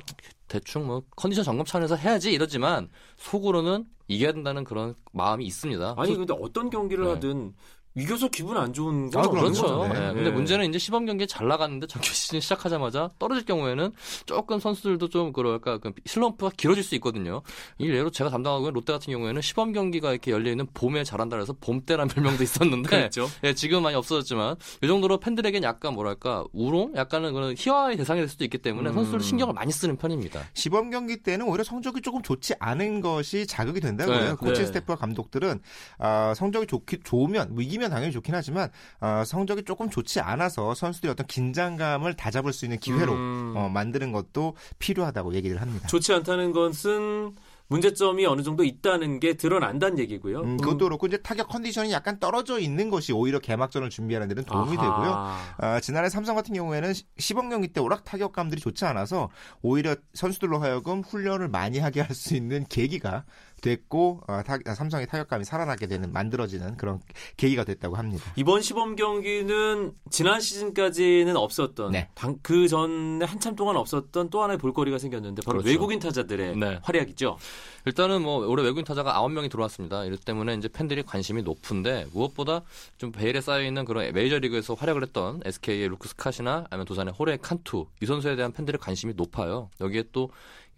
대충 0.48 0.86
뭐 0.86 1.02
컨디션 1.16 1.44
점검 1.44 1.64
차원에서 1.64 1.96
해야지 1.96 2.32
이러지만 2.32 2.88
속으로는 3.16 3.86
이겨야 4.08 4.32
된다는 4.32 4.64
그런 4.64 4.94
마음이 5.12 5.44
있습니다. 5.46 5.94
아니 5.96 6.14
근데 6.16 6.34
어떤 6.38 6.68
경기를 6.70 7.04
네. 7.04 7.10
하든 7.12 7.54
이겨서 7.94 8.28
기분 8.28 8.56
안 8.56 8.72
좋은 8.72 9.10
건 9.10 9.24
아, 9.24 9.28
그렇죠. 9.28 9.86
네. 9.88 10.08
예. 10.08 10.12
근데 10.14 10.30
문제는 10.30 10.68
이제 10.68 10.78
시범 10.78 11.04
경기에 11.04 11.26
잘 11.26 11.46
나갔는데 11.48 11.86
정규 11.86 12.08
시즌 12.14 12.40
시작하자마자 12.40 13.10
떨어질 13.18 13.44
경우에는 13.44 13.92
조금 14.24 14.58
선수들도 14.58 15.08
좀 15.08 15.32
그럴까 15.32 15.78
그 15.78 15.92
슬럼프가 16.06 16.52
길어질 16.56 16.82
수 16.82 16.94
있거든요. 16.96 17.42
이 17.78 17.88
예로 17.88 18.10
제가 18.10 18.30
담당하고 18.30 18.64
있는 18.64 18.72
롯데 18.74 18.92
같은 18.92 19.12
경우에는 19.12 19.42
시범 19.42 19.72
경기가 19.72 20.10
이렇게 20.12 20.30
열려 20.30 20.50
있는 20.50 20.66
봄에 20.72 21.04
잘한다 21.04 21.36
그래서 21.36 21.54
봄때란 21.60 22.08
별명도 22.08 22.42
있었는데 22.42 22.88
그렇죠. 23.12 23.28
예, 23.44 23.54
지금 23.54 23.82
많이 23.82 23.94
없어졌지만 23.96 24.56
이 24.82 24.86
정도로 24.86 25.20
팬들에겐 25.20 25.62
약간 25.62 25.94
뭐랄까 25.94 26.44
우롱, 26.52 26.94
약간은 26.96 27.34
그런 27.34 27.54
희화의 27.56 27.96
대상이 27.98 28.20
될 28.20 28.28
수도 28.28 28.44
있기 28.44 28.58
때문에 28.58 28.90
음. 28.90 28.94
선수들 28.94 29.20
신경을 29.20 29.54
많이 29.54 29.70
쓰는 29.70 29.96
편입니다. 29.96 30.42
시범 30.54 30.90
경기 30.90 31.18
때는 31.18 31.46
오히려 31.46 31.64
성적이 31.64 32.00
조금 32.00 32.22
좋지 32.22 32.54
않은 32.58 33.00
것이 33.00 33.46
자극이 33.46 33.80
된다고요. 33.80 34.18
네, 34.18 34.32
코칭 34.34 34.54
네. 34.54 34.66
스태프와 34.66 34.96
감독들은 34.96 35.60
아, 35.98 36.32
성적이 36.34 36.66
좋기, 36.66 37.00
좋으면 37.04 37.54
뭐 37.54 37.62
이기면 37.62 37.81
당연히 37.90 38.12
좋긴 38.12 38.34
하지만 38.34 38.70
아, 39.00 39.24
성적이 39.24 39.64
조금 39.64 39.90
좋지 39.90 40.20
않아서 40.20 40.74
선수들이 40.74 41.10
어떤 41.10 41.26
긴장감을 41.26 42.14
다 42.14 42.30
잡을 42.30 42.52
수 42.52 42.64
있는 42.64 42.78
기회로 42.78 43.12
음. 43.12 43.54
어, 43.56 43.68
만드는 43.68 44.12
것도 44.12 44.56
필요하다고 44.78 45.34
얘기를 45.34 45.60
합니다. 45.60 45.86
좋지 45.88 46.12
않다는 46.12 46.52
것은 46.52 47.34
문제점이 47.68 48.26
어느 48.26 48.42
정도 48.42 48.64
있다는 48.64 49.18
게 49.18 49.34
드러난다는 49.34 49.98
얘기고요. 49.98 50.40
음, 50.42 50.56
그것도 50.58 50.84
그렇고 50.84 51.06
이제 51.06 51.16
타격 51.16 51.48
컨디션이 51.48 51.90
약간 51.90 52.18
떨어져 52.20 52.58
있는 52.58 52.90
것이 52.90 53.14
오히려 53.14 53.38
개막전을 53.38 53.88
준비하는 53.88 54.28
데는 54.28 54.44
도움이 54.44 54.76
아하. 54.76 54.82
되고요. 54.82 55.36
아, 55.56 55.80
지난해 55.80 56.10
삼성 56.10 56.34
같은 56.36 56.52
경우에는 56.54 56.92
시- 56.92 57.04
시범 57.16 57.48
경기 57.48 57.68
때 57.68 57.80
오락 57.80 58.04
타격감들이 58.04 58.60
좋지 58.60 58.84
않아서 58.84 59.30
오히려 59.62 59.96
선수들로 60.12 60.58
하여금 60.58 61.00
훈련을 61.02 61.48
많이 61.48 61.78
하게 61.78 62.02
할 62.02 62.12
수 62.14 62.36
있는 62.36 62.66
계기가 62.68 63.24
됐고 63.72 64.20
어, 64.28 64.42
타- 64.44 64.58
삼성의 64.74 65.06
타격감이 65.06 65.44
살아나게 65.44 65.86
되는 65.86 66.12
만들어지는 66.12 66.76
그런 66.76 67.00
계기가 67.38 67.64
됐다고 67.64 67.96
합니다. 67.96 68.24
이번 68.36 68.60
시범 68.60 68.96
경기는 68.96 69.92
지난 70.10 70.40
시즌까지는 70.40 71.36
없었던 71.36 71.92
네. 71.92 72.08
그 72.42 72.68
전에 72.68 73.24
한참 73.24 73.56
동안 73.56 73.76
없었던 73.76 74.28
또 74.28 74.42
하나의 74.42 74.58
볼거리가 74.58 74.98
생겼는데 74.98 75.42
바로 75.46 75.58
그렇죠. 75.58 75.70
외국인 75.70 75.98
타자들의 76.00 76.56
네. 76.58 76.78
활약이죠. 76.82 77.38
일단은 77.86 78.22
뭐 78.22 78.46
올해 78.46 78.62
외국인 78.62 78.84
타자가 78.84 79.14
9명이 79.22 79.50
들어왔습니다. 79.50 80.04
이렇기 80.04 80.24
때문에 80.24 80.54
이제 80.54 80.68
팬들이 80.68 81.02
관심이 81.02 81.42
높은데 81.42 82.06
무엇보다 82.12 82.62
좀 82.98 83.12
베일에 83.12 83.40
쌓여 83.40 83.62
있는 83.64 83.84
그런 83.84 84.12
메이저리그에서 84.12 84.74
활약을 84.74 85.02
했던 85.02 85.40
SK의 85.44 85.88
루크 85.88 86.08
스캇이나 86.08 86.66
아니면 86.70 86.84
두산의 86.86 87.14
호르헤 87.18 87.38
칸투 87.38 87.86
이 88.02 88.06
선수에 88.06 88.36
대한 88.36 88.52
팬들의 88.52 88.78
관심이 88.80 89.14
높아요. 89.14 89.70
여기에 89.80 90.04
또 90.12 90.30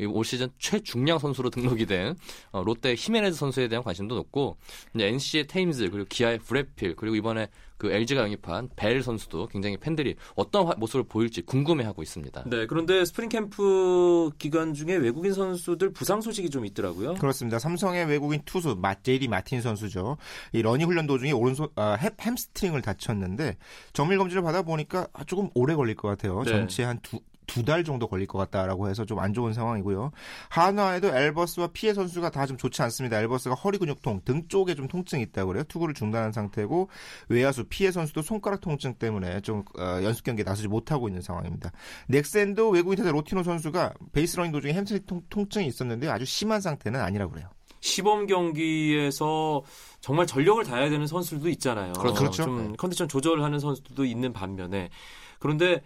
올 0.09 0.25
시즌 0.25 0.49
최중량 0.59 1.19
선수로 1.19 1.51
등록이 1.51 1.87
된 1.87 2.17
어, 2.51 2.63
롯데 2.65 2.95
히메네즈 2.97 3.37
선수에 3.37 3.69
대한 3.69 3.83
관심도 3.85 4.15
높고 4.17 4.57
이제 4.95 5.07
NC의 5.07 5.47
테임즈 5.47 5.91
그리고 5.91 6.07
기아의 6.09 6.39
브렛 6.41 6.78
필 6.78 6.97
그리고 6.97 7.15
이번에 7.17 7.49
그 7.77 7.91
LG가 7.93 8.23
영입한 8.23 8.71
벨 8.77 9.03
선수도 9.03 9.47
굉장히 9.49 9.77
팬들이 9.77 10.15
어떤 10.37 10.67
화- 10.67 10.75
모습을 10.77 11.05
보일지 11.05 11.43
궁금해하고 11.43 12.03
있습니다. 12.03 12.45
네, 12.47 12.67
그런데 12.67 13.05
스프링 13.05 13.29
캠프 13.29 14.31
기간 14.39 14.75
중에 14.75 14.95
외국인 14.97 15.33
선수들 15.33 15.93
부상 15.93 16.21
소식이 16.21 16.51
좀 16.51 16.65
있더라고요. 16.67 17.15
그렇습니다. 17.15 17.59
삼성의 17.59 18.07
외국인 18.07 18.41
투수 18.45 18.77
마, 18.77 18.95
제이디 18.95 19.29
마틴 19.29 19.61
선수죠. 19.61 20.17
이 20.53 20.63
러닝 20.63 20.87
훈련 20.89 21.07
도중에 21.07 21.33
오른손 21.33 21.69
아, 21.77 21.95
햄, 22.01 22.11
햄스트링을 22.21 22.81
다쳤는데 22.83 23.57
정밀 23.93 24.19
검진을 24.19 24.43
받아 24.43 24.63
보니까 24.63 25.09
아, 25.13 25.25
조금 25.25 25.51
오래 25.55 25.75
걸릴 25.75 25.95
것 25.97 26.09
같아요. 26.09 26.43
네. 26.45 26.51
전체 26.51 26.85
한 26.85 26.99
두 27.03 27.19
두 27.47 27.65
달 27.65 27.85
정도 27.85 28.07
걸릴 28.09 28.27
것 28.27 28.39
같다라고 28.39 28.89
해서 28.89 29.05
좀 29.05 29.19
안 29.19 29.33
좋은 29.33 29.53
상황이고요. 29.53 30.11
한화에도 30.51 31.09
앨버스와 31.09 31.69
피에 31.73 31.95
선수가 31.95 32.31
다 32.31 32.47
좀 32.47 32.57
좋지 32.57 32.83
않습니다. 32.83 33.19
앨버스가 33.21 33.55
허리 33.55 33.79
근육통, 33.79 34.21
등 34.25 34.49
쪽에 34.49 34.75
좀 34.75 34.87
통증이 34.89 35.23
있다고 35.23 35.49
그래요. 35.49 35.65
투구를 35.65 35.95
중단한 35.95 36.33
상태고 36.33 36.89
외야수 37.29 37.65
피에 37.69 37.91
선수도 37.91 38.23
손가락 38.23 38.61
통증 38.61 38.95
때문에 38.95 39.41
좀 39.41 39.65
어, 39.79 40.01
연습 40.03 40.25
경기에 40.25 40.45
나서지 40.45 40.69
못하고 40.69 41.09
있는 41.09 41.23
상황입니다. 41.23 41.71
넥센도 42.09 42.71
외국인 42.71 42.97
타자 42.99 43.11
로티노 43.11 43.43
선수가 43.43 43.95
베이스러닝 44.13 44.53
도중에 44.53 44.73
햄스트링 44.75 45.07
통- 45.07 45.23
통증이 45.31 45.67
있었는데 45.67 46.09
아주 46.09 46.25
심한 46.25 46.61
상태는 46.61 47.01
아니라고 47.01 47.33
그래요. 47.33 47.49
시범 47.81 48.27
경기에서 48.27 49.63
정말 50.01 50.27
전력을 50.27 50.63
다해야 50.65 50.89
되는 50.91 51.07
선수들도 51.07 51.49
있잖아요. 51.51 51.93
그렇죠. 51.95 52.31
좀 52.31 52.69
네. 52.71 52.75
컨디션 52.79 53.09
조절하는 53.09 53.59
선수들도 53.59 54.05
있는 54.05 54.33
반면에 54.33 54.89
그런데 55.39 55.83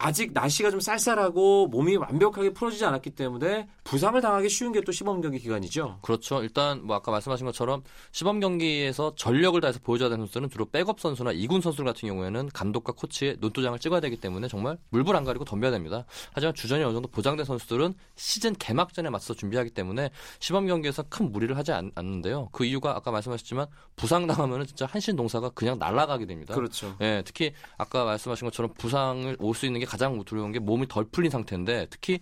아직 0.00 0.32
날씨가 0.32 0.70
좀 0.70 0.78
쌀쌀하고 0.78 1.66
몸이 1.66 1.96
완벽하게 1.96 2.52
풀어지지 2.52 2.84
않았기 2.84 3.10
때문에 3.10 3.68
부상을 3.82 4.20
당하기 4.20 4.48
쉬운 4.48 4.72
게 4.72 4.78
또 4.88 4.92
시범 4.92 5.20
경기 5.20 5.38
기간이죠. 5.40 5.98
그렇죠. 6.02 6.40
일단 6.42 6.86
뭐 6.86 6.94
아까 6.94 7.10
말씀하신 7.10 7.44
것처럼 7.46 7.82
시범 8.12 8.38
경기에서 8.38 9.12
전력을 9.16 9.60
다해서 9.60 9.80
보여줘야 9.82 10.08
되는 10.08 10.24
선수는 10.24 10.50
주로 10.50 10.66
백업 10.66 11.00
선수나 11.00 11.32
이군 11.32 11.60
선수들 11.60 11.84
같은 11.84 12.08
경우에는 12.08 12.48
감독과 12.54 12.92
코치의 12.92 13.38
눈도장을 13.40 13.76
찍어야 13.80 13.98
되기 14.00 14.16
때문에 14.16 14.46
정말 14.46 14.78
물불 14.90 15.16
안 15.16 15.24
가리고 15.24 15.44
덤벼야 15.44 15.72
됩니다. 15.72 16.04
하지만 16.32 16.54
주전이 16.54 16.84
어느 16.84 16.92
정도 16.92 17.08
보장된 17.08 17.44
선수들은 17.44 17.92
시즌 18.14 18.54
개막전에 18.54 19.10
맞춰 19.10 19.34
준비하기 19.34 19.70
때문에 19.70 20.10
시범 20.38 20.68
경기에서 20.68 21.02
큰 21.08 21.32
무리를 21.32 21.56
하지 21.56 21.72
않, 21.72 21.90
는데요그 21.96 22.64
이유가 22.64 22.94
아까 22.96 23.10
말씀하셨지만 23.10 23.66
부상 23.96 24.28
당하면 24.28 24.64
진짜 24.64 24.86
한 24.86 24.96
시즌 24.96 25.16
농사가 25.16 25.50
그냥 25.50 25.76
날아가게 25.80 26.24
됩니다. 26.26 26.54
그렇죠. 26.54 26.94
예, 27.00 27.22
특히 27.26 27.52
아까 27.76 28.04
말씀하신 28.04 28.46
것처럼 28.46 28.72
부상을 28.78 29.36
올 29.40 29.54
수 29.58 29.66
있는 29.66 29.80
게 29.80 29.86
가장 29.88 30.22
두려운 30.24 30.52
게 30.52 30.58
몸이 30.58 30.86
덜 30.88 31.04
풀린 31.10 31.30
상태인데 31.30 31.86
특히 31.90 32.18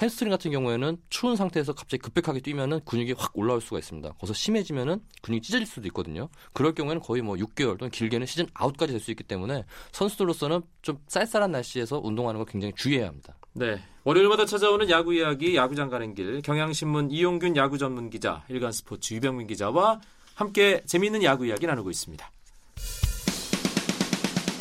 햄스트링 0.00 0.30
같은 0.30 0.50
경우에는 0.50 0.96
추운 1.10 1.36
상태에서 1.36 1.72
갑자기 1.74 2.00
급격하게 2.02 2.40
뛰면은 2.40 2.80
근육이 2.84 3.14
확 3.18 3.36
올라올 3.36 3.60
수가 3.60 3.78
있습니다. 3.78 4.08
거기서 4.12 4.32
심해지면은 4.32 5.02
근육이 5.22 5.42
찢어질 5.42 5.66
수도 5.66 5.86
있거든요. 5.88 6.28
그럴 6.52 6.74
경우에는 6.74 7.02
거의 7.02 7.22
뭐 7.22 7.36
6개월 7.36 7.78
또는 7.78 7.90
길게는 7.90 8.26
시즌 8.26 8.46
아웃까지 8.54 8.92
될 8.92 9.00
수 9.00 9.10
있기 9.10 9.24
때문에 9.24 9.64
선수들로서는 9.92 10.60
좀 10.82 10.98
쌀쌀한 11.08 11.50
날씨에서 11.52 12.00
운동하는 12.02 12.38
거 12.38 12.44
굉장히 12.44 12.74
주의해야 12.76 13.08
합니다. 13.08 13.34
네. 13.54 13.80
월요일마다 14.04 14.44
찾아오는 14.46 14.88
야구 14.90 15.14
이야기 15.14 15.56
야구장 15.56 15.88
가는 15.90 16.14
길 16.14 16.40
경향신문 16.42 17.10
이용균 17.10 17.56
야구 17.56 17.78
전문 17.78 18.10
기자 18.10 18.44
일간 18.48 18.72
스포츠 18.72 19.14
유병민 19.14 19.46
기자와 19.46 20.00
함께 20.34 20.82
재미있는 20.86 21.22
야구 21.22 21.46
이야기 21.46 21.66
나누고 21.66 21.90
있습니다. 21.90 22.30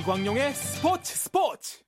이광용의 0.00 0.54
스포츠 0.54 1.16
스포츠 1.16 1.78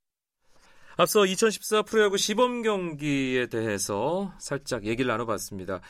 앞서 0.97 1.27
2014 1.27 1.83
프로야구 1.83 2.17
시범 2.17 2.63
경기에 2.63 3.47
대해서 3.47 4.33
살짝 4.39 4.85
얘기를 4.87 5.09
나눠봤습니다. 5.09 5.81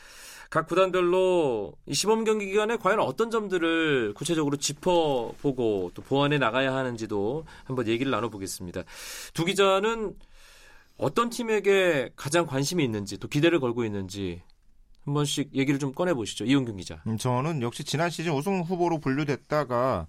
각 0.49 0.67
구단별로 0.67 1.73
이 1.85 1.93
시범 1.93 2.23
경기 2.23 2.47
기간에 2.47 2.77
과연 2.77 2.99
어떤 2.99 3.29
점들을 3.29 4.13
구체적으로 4.15 4.57
짚어보고 4.57 5.91
또 5.93 6.01
보완해 6.01 6.37
나가야 6.37 6.73
하는지도 6.73 7.45
한번 7.63 7.87
얘기를 7.87 8.11
나눠보겠습니다. 8.11 8.83
두 9.33 9.45
기자는 9.45 10.15
어떤 10.97 11.29
팀에게 11.29 12.11
가장 12.15 12.45
관심이 12.45 12.83
있는지 12.83 13.17
또 13.17 13.27
기대를 13.27 13.59
걸고 13.59 13.85
있는지 13.85 14.41
한 15.05 15.13
번씩 15.13 15.55
얘기를 15.55 15.79
좀 15.79 15.93
꺼내 15.93 16.13
보시죠. 16.13 16.43
이용균 16.43 16.77
기자. 16.77 17.01
음, 17.07 17.17
저는 17.17 17.61
역시 17.61 17.83
지난 17.85 18.09
시즌 18.09 18.33
우승 18.33 18.61
후보로 18.61 18.99
분류됐다가 18.99 20.07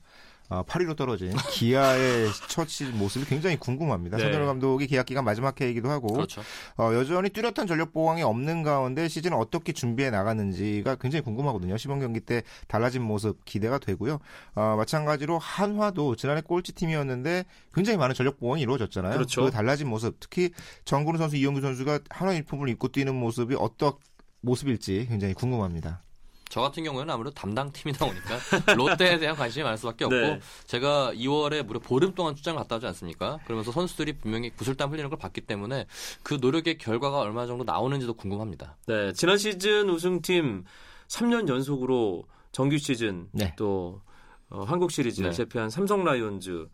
아, 0.50 0.62
8위로 0.62 0.97
떨어진 0.97 1.33
기아의 1.52 2.28
첫 2.49 2.69
시즌 2.69 2.97
모습이 2.97 3.26
굉장히 3.26 3.57
궁금합니다. 3.57 4.17
네. 4.17 4.25
서대로 4.25 4.47
감독이 4.47 4.87
계약 4.87 5.07
기간 5.07 5.25
마지막 5.25 5.61
해이기도 5.61 5.90
하고 5.90 6.14
그렇죠. 6.14 6.40
어, 6.78 6.90
여전히 6.95 7.28
뚜렷한 7.31 7.67
전력 7.67 7.93
보강이 7.93 8.23
없는 8.23 8.62
가운데 8.62 9.09
시즌을 9.09 9.37
어떻게 9.37 9.73
준비해 9.73 10.11
나갔는지가 10.11 10.97
굉장히 10.97 11.23
궁금하거든요. 11.23 11.76
시범 11.76 12.00
경기 12.00 12.21
때 12.21 12.43
달라진 12.67 13.02
모습 13.02 13.45
기대가 13.45 13.78
되고요. 13.78 14.21
어, 14.55 14.75
마찬가지로 14.76 15.38
한화도 15.38 16.17
지난해 16.17 16.40
꼴찌 16.40 16.73
팀이었는데 16.73 17.45
굉장히 17.75 17.99
많은 17.99 18.14
전력 18.14 18.38
보강이 18.40 18.62
이루어졌잖아요. 18.62 19.12
그렇죠. 19.12 19.45
그 19.45 19.50
달라진 19.50 19.88
모습, 19.88 20.19
특히 20.19 20.50
정근우 20.85 21.19
선수, 21.19 21.37
이영규 21.37 21.61
선수가 21.61 22.00
한화 22.09 22.33
유니폼을 22.33 22.69
입고 22.71 22.88
뛰는 22.88 23.14
모습이 23.14 23.55
어떤 23.59 23.93
모습일지 24.40 25.07
굉장히 25.09 25.35
궁금합니다. 25.35 26.02
저 26.49 26.61
같은 26.61 26.85
경우에는 26.85 27.12
아무래도 27.12 27.35
담당 27.35 27.71
팀이다 27.73 28.07
보니까 28.07 28.38
롯데에 28.75 29.19
대한 29.19 29.37
관심이 29.37 29.62
많을 29.62 29.76
수밖에 29.78 30.05
없고 30.05 30.17
네. 30.17 30.40
제가 30.67 31.12
2월에 31.14 31.62
무려 31.62 31.78
보름 31.81 32.14
동안 32.14 32.35
출장을 32.35 32.59
갔다 32.59 32.76
오지 32.76 32.87
않습니까? 32.87 33.38
그러면서 33.45 33.73
선수들이 33.73 34.19
분명히 34.19 34.50
구슬땀 34.50 34.90
흘리는 34.90 35.09
걸 35.11 35.19
봤기 35.19 35.43
때문에 35.43 35.87
그 36.23 36.38
노력의 36.40 36.78
결과가 36.78 37.19
얼마 37.19 37.47
정도 37.47 37.64
나오는지도 37.64 38.14
궁금합니다. 38.14 38.76
네, 38.87 39.12
지난 39.12 39.38
시즌 39.38 39.88
우승팀 39.90 40.64
3년 41.09 41.49
연속으로 41.49 42.25
정규 42.52 42.78
시즌 42.78 43.28
네. 43.33 43.55
또 43.57 44.00
어, 44.50 44.64
한국 44.64 44.90
시리즈를 44.90 45.31
네. 45.31 45.37
제패한 45.37 45.71
삼성 45.71 46.05
라이온즈 46.05 46.69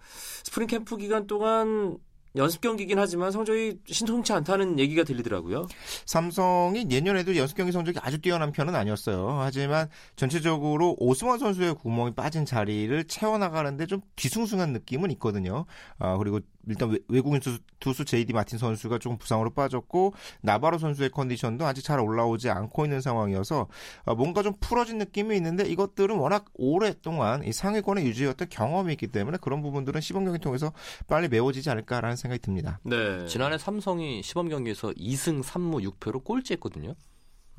스프링 0.44 0.68
캠프 0.68 0.96
기간 0.96 1.26
동안 1.26 1.98
연습 2.36 2.60
경기긴 2.60 2.98
하지만 2.98 3.30
성적이 3.30 3.78
신통치 3.86 4.32
않다는 4.32 4.78
얘기가 4.78 5.04
들리더라고요. 5.04 5.68
삼성이 6.04 6.86
예년에도 6.90 7.36
연습 7.36 7.56
경기 7.56 7.70
성적이 7.70 8.00
아주 8.02 8.20
뛰어난 8.20 8.50
편은 8.50 8.74
아니었어요. 8.74 9.38
하지만 9.40 9.88
전체적으로 10.16 10.96
오승환 10.98 11.38
선수의 11.38 11.74
구멍이 11.74 12.14
빠진 12.14 12.44
자리를 12.44 13.04
채워나가는데 13.04 13.86
좀 13.86 14.00
뒤숭숭한 14.16 14.72
느낌은 14.72 15.12
있거든요. 15.12 15.66
아, 15.98 16.16
그리고 16.16 16.40
일단 16.68 16.90
외- 16.90 16.98
외국인 17.08 17.40
투수, 17.40 17.58
투수 17.80 18.04
JD 18.04 18.32
마틴 18.32 18.58
선수가 18.58 18.98
조금 18.98 19.18
부상으로 19.18 19.50
빠졌고 19.50 20.14
나바로 20.42 20.78
선수의 20.78 21.10
컨디션도 21.10 21.66
아직 21.66 21.82
잘 21.82 22.00
올라오지 22.00 22.50
않고 22.50 22.84
있는 22.84 23.00
상황이어서 23.00 23.68
아, 24.06 24.14
뭔가 24.14 24.42
좀 24.42 24.54
풀어진 24.60 24.98
느낌이 24.98 25.36
있는데 25.36 25.64
이것들은 25.68 26.16
워낙 26.16 26.46
오랫동안 26.54 27.44
이 27.44 27.52
상위권에 27.52 28.04
유지했던 28.04 28.48
경험이 28.48 28.92
있기 28.94 29.08
때문에 29.08 29.38
그런 29.40 29.62
부분들은 29.62 30.00
시범 30.00 30.24
경기 30.24 30.38
통해서 30.38 30.72
빨리 31.06 31.28
메워지지 31.28 31.70
않을까라는 31.70 32.16
생각이 32.16 32.40
듭니다. 32.40 32.80
네. 32.82 33.26
지난해 33.26 33.58
삼성이 33.58 34.22
시범 34.22 34.48
경기에서 34.48 34.90
2승 34.92 35.42
3무 35.42 35.82
6패로 35.98 36.24
꼴찌했거든요. 36.24 36.94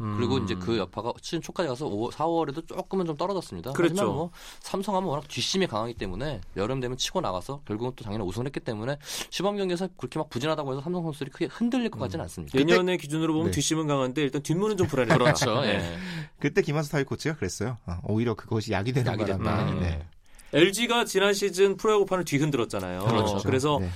음. 0.02 0.16
그리고 0.18 0.38
이제 0.40 0.56
그 0.56 0.78
여파가 0.78 1.14
시즌 1.22 1.42
초까지 1.42 1.70
가서 1.70 1.88
5, 1.88 2.12
4, 2.12 2.25
5월에도 2.25 2.68
조금은 2.68 3.06
좀 3.06 3.16
떨어졌습니다. 3.16 3.72
그렇죠. 3.72 3.94
하지만 3.94 4.14
뭐 4.14 4.32
삼성하면 4.60 5.10
워낙 5.10 5.28
뒷심이 5.28 5.68
강하기 5.68 5.94
때문에 5.94 6.42
여름 6.58 6.80
되면 6.80 6.98
치고 6.98 7.22
나가서 7.22 7.62
결국은 7.66 7.94
또 7.96 8.04
당연히 8.04 8.24
우승을 8.25 8.48
했기 8.48 8.60
때문에 8.60 8.98
시범 9.30 9.56
경기에서 9.58 9.88
그렇게 9.98 10.20
막 10.20 10.30
부진하다고 10.30 10.74
해서 10.74 10.82
삼성 10.82 11.04
선수들이 11.04 11.32
크게 11.32 11.46
흔들릴 11.46 11.90
것 11.90 12.00
같지는 12.00 12.24
않습니다. 12.24 12.60
예년의 12.60 12.98
기준으로 12.98 13.34
보면 13.34 13.48
네. 13.48 13.52
뒷심은 13.52 13.88
강한데 13.88 14.22
일단 14.24 14.42
뒷문은 14.42 14.78
좀 14.78 14.88
불안해요. 14.88 15.18
그렇죠. 15.18 15.62
네. 15.62 15.75
예. 15.75 15.98
그때 16.40 16.62
김한수 16.62 16.92
타이 16.92 17.04
코치가 17.04 17.36
그랬어요. 17.36 17.78
아, 17.86 18.02
오히려 18.04 18.34
그것이 18.34 18.74
약이 18.74 18.92
되는 18.92 19.12
약이 19.12 19.25
됐다. 19.25 19.38
바람에 19.38 19.72
음. 19.72 19.80
네. 19.80 20.06
LG가 20.54 21.06
지난 21.06 21.34
시즌 21.34 21.75
프로야구판을 21.78 22.25
뒤흔들었잖아요. 22.25 23.06
그렇죠. 23.06 23.38
그래서 23.44 23.80
네. 23.80 23.90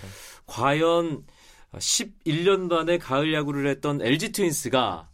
과연 0.45 1.23
11년 1.73 2.69
반의 2.69 2.99
가을 2.99 3.33
야구를 3.33 3.69
했던 3.69 4.01
LG 4.01 4.31
트윈스가 4.31 5.07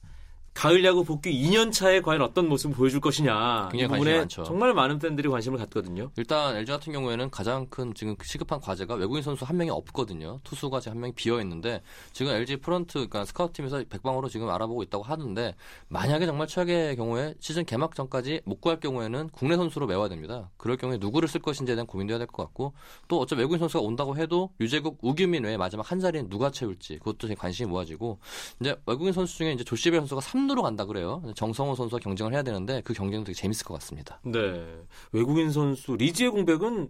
가을 0.55 0.85
야구 0.85 1.03
복귀 1.03 1.31
2년 1.31 1.71
차에 1.71 1.99
과연 1.99 2.21
어떤 2.21 2.47
모습을 2.47 2.75
보여줄 2.77 3.01
것이냐. 3.01 3.69
이 3.73 3.77
굉장히 3.77 3.89
관심이 3.89 3.97
부분에 3.99 4.17
많죠. 4.19 4.43
정말 4.43 4.73
많은 4.73 4.99
팬들이 4.99 5.27
관심을 5.27 5.59
갖거든요. 5.59 6.09
일단 6.15 6.55
LG 6.55 6.71
같은 6.71 6.93
경우에는 6.93 7.29
가장 7.29 7.67
큰 7.67 7.93
지금 7.93 8.15
시급한 8.23 8.61
과제가 8.61 8.95
외국인 8.95 9.21
선수 9.21 9.43
한 9.43 9.57
명이 9.57 9.69
없거든요. 9.69 10.39
투수가 10.45 10.79
지금 10.79 10.93
한 10.93 11.01
명이 11.01 11.13
비어 11.13 11.41
있는데 11.41 11.81
지금 12.13 12.31
LG 12.31 12.57
프런트 12.57 12.93
그러니까 12.93 13.25
스카우트 13.25 13.51
팀에서 13.53 13.83
백방으로 13.89 14.29
지금 14.29 14.49
알아보고 14.49 14.81
있다고 14.83 15.03
하는데 15.03 15.55
만약에 15.89 16.25
정말 16.25 16.47
최악의 16.47 16.95
경우에 16.95 17.35
시즌 17.41 17.65
개막 17.65 17.93
전까지 17.93 18.41
못 18.45 18.61
구할 18.61 18.79
경우에는 18.79 19.29
국내 19.33 19.57
선수로 19.57 19.87
메워야 19.87 20.07
됩니다. 20.07 20.49
그럴 20.55 20.77
경우에 20.77 20.97
누구를 20.97 21.27
쓸 21.27 21.41
것인지에 21.41 21.75
대한 21.75 21.85
고민도 21.85 22.13
해야 22.13 22.17
될 22.17 22.27
것 22.27 22.43
같고 22.43 22.73
또 23.09 23.19
어차피 23.19 23.41
외국인 23.41 23.59
선수가 23.59 23.83
온다고 23.83 24.15
해도 24.15 24.49
류제국, 24.61 24.99
우규민 25.01 25.43
외에 25.43 25.57
마지막 25.57 25.91
한 25.91 25.99
자리는 25.99 26.29
누가 26.29 26.49
채울지 26.49 26.99
그것도 26.99 27.27
관심이 27.35 27.69
모아지고 27.69 28.19
이제 28.61 28.73
외국인 28.85 29.11
선수 29.11 29.37
중에 29.37 29.51
이제 29.51 29.63
조쉬 29.65 29.86
벨 29.87 29.99
선수가 29.99 30.21
3 30.21 30.44
루로 30.47 30.61
간다 30.63 30.85
그래요. 30.85 31.21
정성훈 31.35 31.75
선수와 31.75 31.99
경쟁을 31.99 32.33
해야 32.33 32.43
되는데 32.43 32.81
그 32.83 32.93
경쟁도 32.93 33.25
되게 33.25 33.35
재밌을 33.35 33.65
것 33.65 33.73
같습니다. 33.75 34.19
네. 34.23 34.65
외국인 35.11 35.51
선수 35.51 35.95
리즈의 35.95 36.31
공백은 36.31 36.89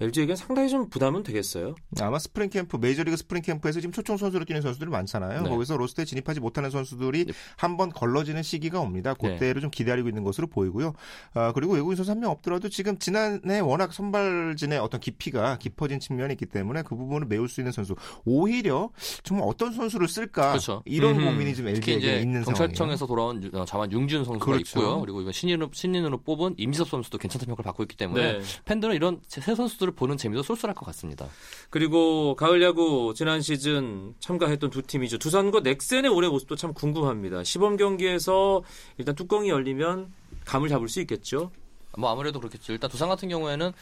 LG에겐 0.00 0.34
상당히 0.36 0.68
좀 0.68 0.88
부담은 0.88 1.22
되겠어요. 1.22 1.74
아마 2.00 2.18
스프링 2.18 2.48
캠프 2.48 2.76
메이저리그 2.76 3.16
스프링 3.16 3.42
캠프에서 3.42 3.78
지금 3.78 3.92
초청 3.92 4.16
선수로 4.16 4.44
뛰는 4.44 4.60
선수들이 4.62 4.90
많잖아요. 4.90 5.42
네. 5.42 5.48
거기서 5.48 5.76
로스터에 5.76 6.04
진입하지 6.06 6.40
못하는 6.40 6.70
선수들이 6.70 7.26
네. 7.26 7.32
한번 7.56 7.90
걸러지는 7.90 8.42
시기가 8.42 8.80
옵니다. 8.80 9.14
네. 9.20 9.34
그때를 9.34 9.60
좀 9.60 9.70
기다리고 9.70 10.08
있는 10.08 10.24
것으로 10.24 10.46
보이고요. 10.48 10.94
아, 11.34 11.52
그리고 11.52 11.74
외국인 11.74 11.94
선수 11.96 12.10
한 12.10 12.22
명 12.22 12.30
없더라도 12.30 12.68
지금 12.68 12.98
지난해 12.98 13.60
워낙 13.60 13.92
선발진의 13.92 14.78
어떤 14.78 15.00
깊이가 15.00 15.58
깊어진 15.58 16.00
측면이 16.00 16.32
있기 16.34 16.46
때문에 16.46 16.82
그 16.82 16.96
부분을 16.96 17.26
메울 17.28 17.48
수 17.48 17.60
있는 17.60 17.70
선수. 17.72 17.94
오히려 18.24 18.90
정말 19.24 19.46
어떤 19.48 19.72
선수를 19.72 20.08
쓸까 20.08 20.50
그렇죠. 20.52 20.82
이런 20.84 21.16
음흠. 21.16 21.24
고민이 21.26 21.54
좀 21.54 21.68
LG에게 21.68 22.20
있는 22.20 22.42
상황이에요. 22.44 22.71
경찰청에서 22.72 23.06
돌아온 23.06 23.42
유- 23.44 23.50
어, 23.58 23.64
자완 23.64 23.90
융준 23.92 24.24
선수가 24.24 24.44
그렇죠. 24.44 24.78
있고요. 24.80 25.00
그리고 25.00 25.20
이번 25.20 25.32
신인으로 25.32 25.70
신인으로 25.72 26.18
뽑은 26.22 26.54
임지섭 26.58 26.88
선수도 26.88 27.18
괜찮다는 27.18 27.50
평가를 27.52 27.64
받고 27.68 27.82
있기 27.84 27.96
때문에 27.96 28.32
네. 28.34 28.40
팬들은 28.64 28.94
이런 28.94 29.20
새 29.26 29.54
선수들을 29.54 29.94
보는 29.94 30.16
재미도 30.16 30.42
쏠쏠할 30.42 30.74
것 30.74 30.84
같습니다. 30.86 31.26
그리고 31.70 32.34
가을 32.36 32.62
야구 32.62 33.12
지난 33.16 33.40
시즌 33.40 34.14
참가했던 34.20 34.70
두 34.70 34.82
팀이죠. 34.82 35.18
두산과 35.18 35.60
넥센의 35.60 36.10
올해 36.10 36.28
모습도 36.28 36.56
참 36.56 36.72
궁금합니다. 36.74 37.44
시범 37.44 37.76
경기에서 37.76 38.62
일단 38.98 39.14
뚜껑이 39.14 39.48
열리면 39.48 40.12
감을 40.44 40.68
잡을 40.68 40.88
수 40.88 41.00
있겠죠. 41.00 41.50
뭐 41.98 42.10
아무래도 42.10 42.40
그렇겠죠. 42.40 42.72
일단 42.72 42.88
두산 42.90 43.08
같은 43.08 43.28
경우에는 43.28 43.72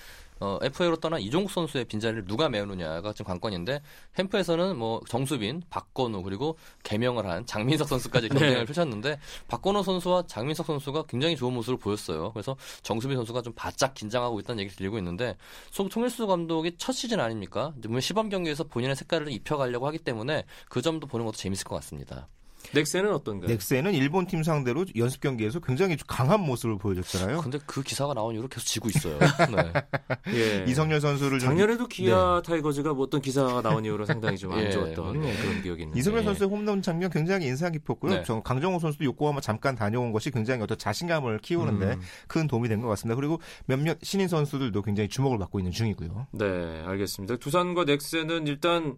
어, 0.41 0.59
FA로 0.63 0.97
떠난 0.97 1.21
이종국 1.21 1.51
선수의 1.51 1.85
빈자리를 1.85 2.25
누가 2.25 2.49
메우느냐가 2.49 3.13
지금 3.13 3.27
관건인데 3.27 3.83
햄프에서는 4.19 4.77
뭐 4.77 5.01
정수빈, 5.09 5.63
박건우 5.71 6.23
그리고 6.23 6.57
개명을 6.83 7.27
한 7.27 7.47
장민석 7.47 7.89
선수까지 7.89 8.29
경쟁을 8.31 8.55
네. 8.55 8.65
펼쳤는데 8.65 9.19
박건우 9.49 9.83
선수와 9.83 10.25
장민석 10.27 10.67
선수가 10.67 11.05
굉장히 11.09 11.37
좋은 11.37 11.53
모습을 11.53 11.79
보였어요. 11.79 12.33
그래서 12.33 12.57
정수빈 12.83 13.17
선수가 13.19 13.43
좀 13.43 13.53
바짝 13.55 13.95
긴장하고 13.95 14.41
있다는 14.41 14.65
얘기 14.65 14.75
들리고 14.75 14.99
있는데 14.99 15.37
송 15.71 15.89
통일수 15.89 16.27
감독이 16.27 16.73
첫 16.79 16.93
시즌 16.93 17.21
아닙니까? 17.21 17.75
이제 17.79 17.89
물론 17.89 18.01
시범 18.01 18.31
경기에서 18.31 18.65
본인의 18.65 18.97
색깔을 18.97 19.31
입혀가려고 19.31 19.87
하기 19.89 19.99
때문에 19.99 20.45
그 20.69 20.81
점도 20.81 21.07
보는 21.07 21.27
것도 21.27 21.37
재밌을 21.37 21.65
것 21.65 21.75
같습니다. 21.77 22.29
넥센은 22.75 23.13
어떤가요? 23.13 23.49
넥센은 23.49 23.95
일본 23.95 24.27
팀 24.27 24.43
상대로 24.43 24.85
연습 24.97 25.21
경기에서 25.21 25.61
굉장히 25.61 25.97
강한 26.07 26.41
모습을 26.41 26.77
보여줬잖아요. 26.79 27.41
근데 27.43 27.59
그 27.67 27.83
기사가 27.83 28.13
나온 28.15 28.35
이후로 28.35 28.49
계속 28.49 28.67
지고 28.67 28.89
있어요. 28.89 29.19
네. 29.55 30.35
예. 30.35 30.65
이성열 30.69 31.01
선수를 31.01 31.39
좀 31.39 31.49
작년에도 31.51 31.87
기아 31.87 32.43
타이거즈가 32.45 32.93
뭐 32.93 33.05
어떤 33.05 33.21
기사가 33.21 33.63
나온 33.63 33.85
이후로 33.85 34.05
상당히 34.05 34.37
좀안 34.37 34.59
예, 34.67 34.71
좋았던 34.71 35.25
예. 35.25 35.37
그런 35.37 35.63
기억이 35.63 35.83
있는데. 35.83 36.01
이성열 36.01 36.25
선수의 36.25 36.51
홈런 36.51 36.83
장면 36.83 37.11
굉장히 37.11 37.47
인상 37.47 37.71
깊었고요. 37.73 38.15
네. 38.15 38.23
저 38.27 38.41
강정호 38.41 38.79
선수도 38.81 39.05
요코하마 39.05 39.41
잠깐 39.41 39.75
다녀온 39.77 40.11
것이 40.13 40.31
굉장히 40.31 40.63
어떤 40.63 40.77
자신감을 40.77 41.39
키우는데 41.39 41.87
음. 41.87 42.01
큰 42.27 42.47
도움이 42.49 42.69
된 42.69 42.81
것 42.81 42.89
같습니다. 42.89 43.15
그리고 43.15 43.41
몇몇 43.67 43.99
신인 44.03 44.27
선수들도 44.29 44.83
굉장히 44.83 45.09
주목을 45.09 45.39
받고 45.39 45.59
있는 45.59 45.71
중이고요. 45.73 46.29
네, 46.33 46.83
알겠습니다. 46.87 47.37
두산과 47.37 47.85
넥센은 47.85 48.47
일단 48.47 48.97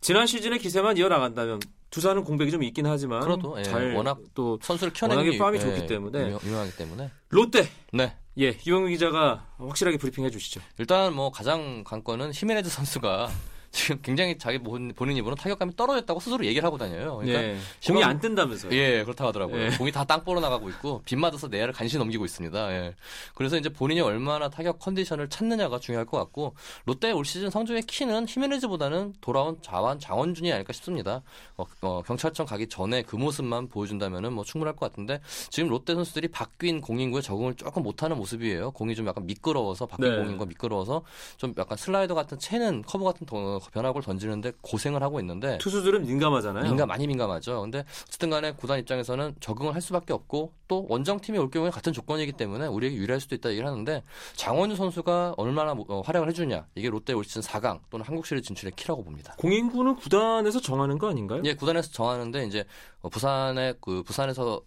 지난 0.00 0.26
시즌의 0.26 0.58
기세만 0.60 0.96
이어나간다면 0.98 1.60
두산은 1.94 2.24
공백이 2.24 2.50
좀 2.50 2.64
있긴 2.64 2.86
하지만 2.86 3.20
그래도, 3.20 3.56
예, 3.56 3.62
잘 3.62 3.94
워낙 3.94 4.18
또 4.34 4.58
선수를 4.60 4.92
키워내는 4.92 5.22
워낙에 5.22 5.38
팜이 5.38 5.58
게, 5.58 5.64
좋기 5.64 5.86
때문에. 5.86 6.26
유명, 6.26 6.40
유명 6.44 6.60
하기 6.60 6.76
때문에 6.76 7.10
롯데 7.28 7.68
네 7.92 8.16
예 8.36 8.58
유영우 8.66 8.88
기자가 8.88 9.46
확실하게 9.58 9.96
브리핑해 9.96 10.28
주시죠. 10.30 10.60
일단 10.78 11.14
뭐 11.14 11.30
가장 11.30 11.84
관건은 11.84 12.32
히메네즈 12.34 12.68
선수가 12.68 13.30
지금 13.74 14.00
굉장히 14.02 14.38
자기 14.38 14.58
본- 14.58 14.92
본인 14.94 15.16
입으로 15.16 15.34
타격감이 15.34 15.74
떨어졌다고 15.74 16.20
스스로 16.20 16.44
얘기를 16.46 16.64
하고 16.64 16.78
다녀요. 16.78 17.16
그러니까 17.16 17.42
예, 17.42 17.56
공이 17.84 18.04
안 18.04 18.20
뜬다면서요. 18.20 18.72
예, 18.72 19.02
그렇다고 19.02 19.28
하더라고요. 19.28 19.62
예. 19.64 19.70
공이 19.70 19.90
다 19.90 20.04
땅볼로 20.04 20.38
나가고 20.38 20.68
있고 20.70 21.02
빗 21.04 21.16
맞아서 21.16 21.48
내야를 21.48 21.74
간신히 21.74 21.98
넘기고 21.98 22.24
있습니다. 22.24 22.72
예. 22.72 22.94
그래서 23.34 23.56
이제 23.58 23.68
본인이 23.68 24.00
얼마나 24.00 24.48
타격 24.48 24.78
컨디션을 24.78 25.28
찾느냐가 25.28 25.80
중요할 25.80 26.06
것 26.06 26.18
같고 26.18 26.54
롯데 26.84 27.10
올 27.10 27.24
시즌 27.24 27.50
성적의 27.50 27.82
키는 27.82 28.26
히메네즈보다는 28.28 29.14
돌아온 29.20 29.58
자완 29.60 29.98
장원준이 29.98 30.52
아닐까 30.52 30.72
싶습니다. 30.72 31.22
어, 31.56 31.64
어, 31.82 32.02
경찰청 32.06 32.46
가기 32.46 32.68
전에 32.68 33.02
그 33.02 33.16
모습만 33.16 33.68
보여준다면은 33.68 34.32
뭐 34.34 34.44
충분할 34.44 34.76
것 34.76 34.88
같은데 34.88 35.20
지금 35.50 35.68
롯데 35.68 35.94
선수들이 35.94 36.28
바뀐 36.28 36.80
공인구에 36.80 37.22
적응을 37.22 37.54
조금 37.56 37.82
못하는 37.82 38.16
모습이에요. 38.18 38.70
공이 38.70 38.94
좀 38.94 39.08
약간 39.08 39.26
미끄러워서 39.26 39.86
바뀐 39.86 40.10
네. 40.10 40.16
공인구가 40.16 40.44
미끄러워서 40.46 41.02
좀 41.38 41.52
약간 41.58 41.76
슬라이더 41.76 42.14
같은 42.14 42.38
채는 42.38 42.82
커브 42.82 43.04
같은 43.04 43.26
더- 43.26 43.60
변화구를 43.70 44.04
던지는데 44.04 44.52
고생을 44.60 45.02
하고 45.02 45.20
있는데 45.20 45.58
투수들은 45.58 46.06
민감하잖아요. 46.06 46.64
민감 46.64 46.88
많이 46.88 47.06
민감하죠. 47.06 47.62
근데 47.62 47.84
어쨌든 48.06 48.30
간에 48.30 48.52
구단 48.52 48.78
입장에서는 48.78 49.36
적응을 49.40 49.74
할 49.74 49.82
수밖에 49.82 50.12
없고 50.12 50.52
또 50.68 50.86
원정 50.88 51.20
팀이 51.20 51.38
올 51.38 51.50
경우에 51.50 51.70
같은 51.70 51.92
조건이기 51.92 52.32
때문에 52.32 52.66
우리에게 52.66 52.96
유리할 52.96 53.20
수도 53.20 53.34
있다 53.34 53.50
얘기를 53.50 53.68
하는데 53.68 54.02
장원준 54.34 54.76
선수가 54.76 55.34
얼마나 55.36 55.72
어, 55.72 56.00
활약을 56.00 56.28
해주냐 56.28 56.66
이게 56.74 56.88
롯데 56.88 57.12
올 57.12 57.24
시즌 57.24 57.42
4강 57.42 57.80
또는 57.90 58.06
한국 58.06 58.26
시리즈 58.26 58.46
진출의 58.46 58.72
키라고 58.76 59.04
봅니다. 59.04 59.34
공인구는 59.38 59.96
구단에서 59.96 60.60
정하는 60.60 60.98
거 60.98 61.08
아닌가요? 61.08 61.42
예, 61.44 61.54
구단에서 61.54 61.90
정하는데 61.90 62.46
이제 62.46 62.64
어, 63.00 63.08
부산에 63.08 63.74
그 63.80 64.02
부산에서 64.02 64.62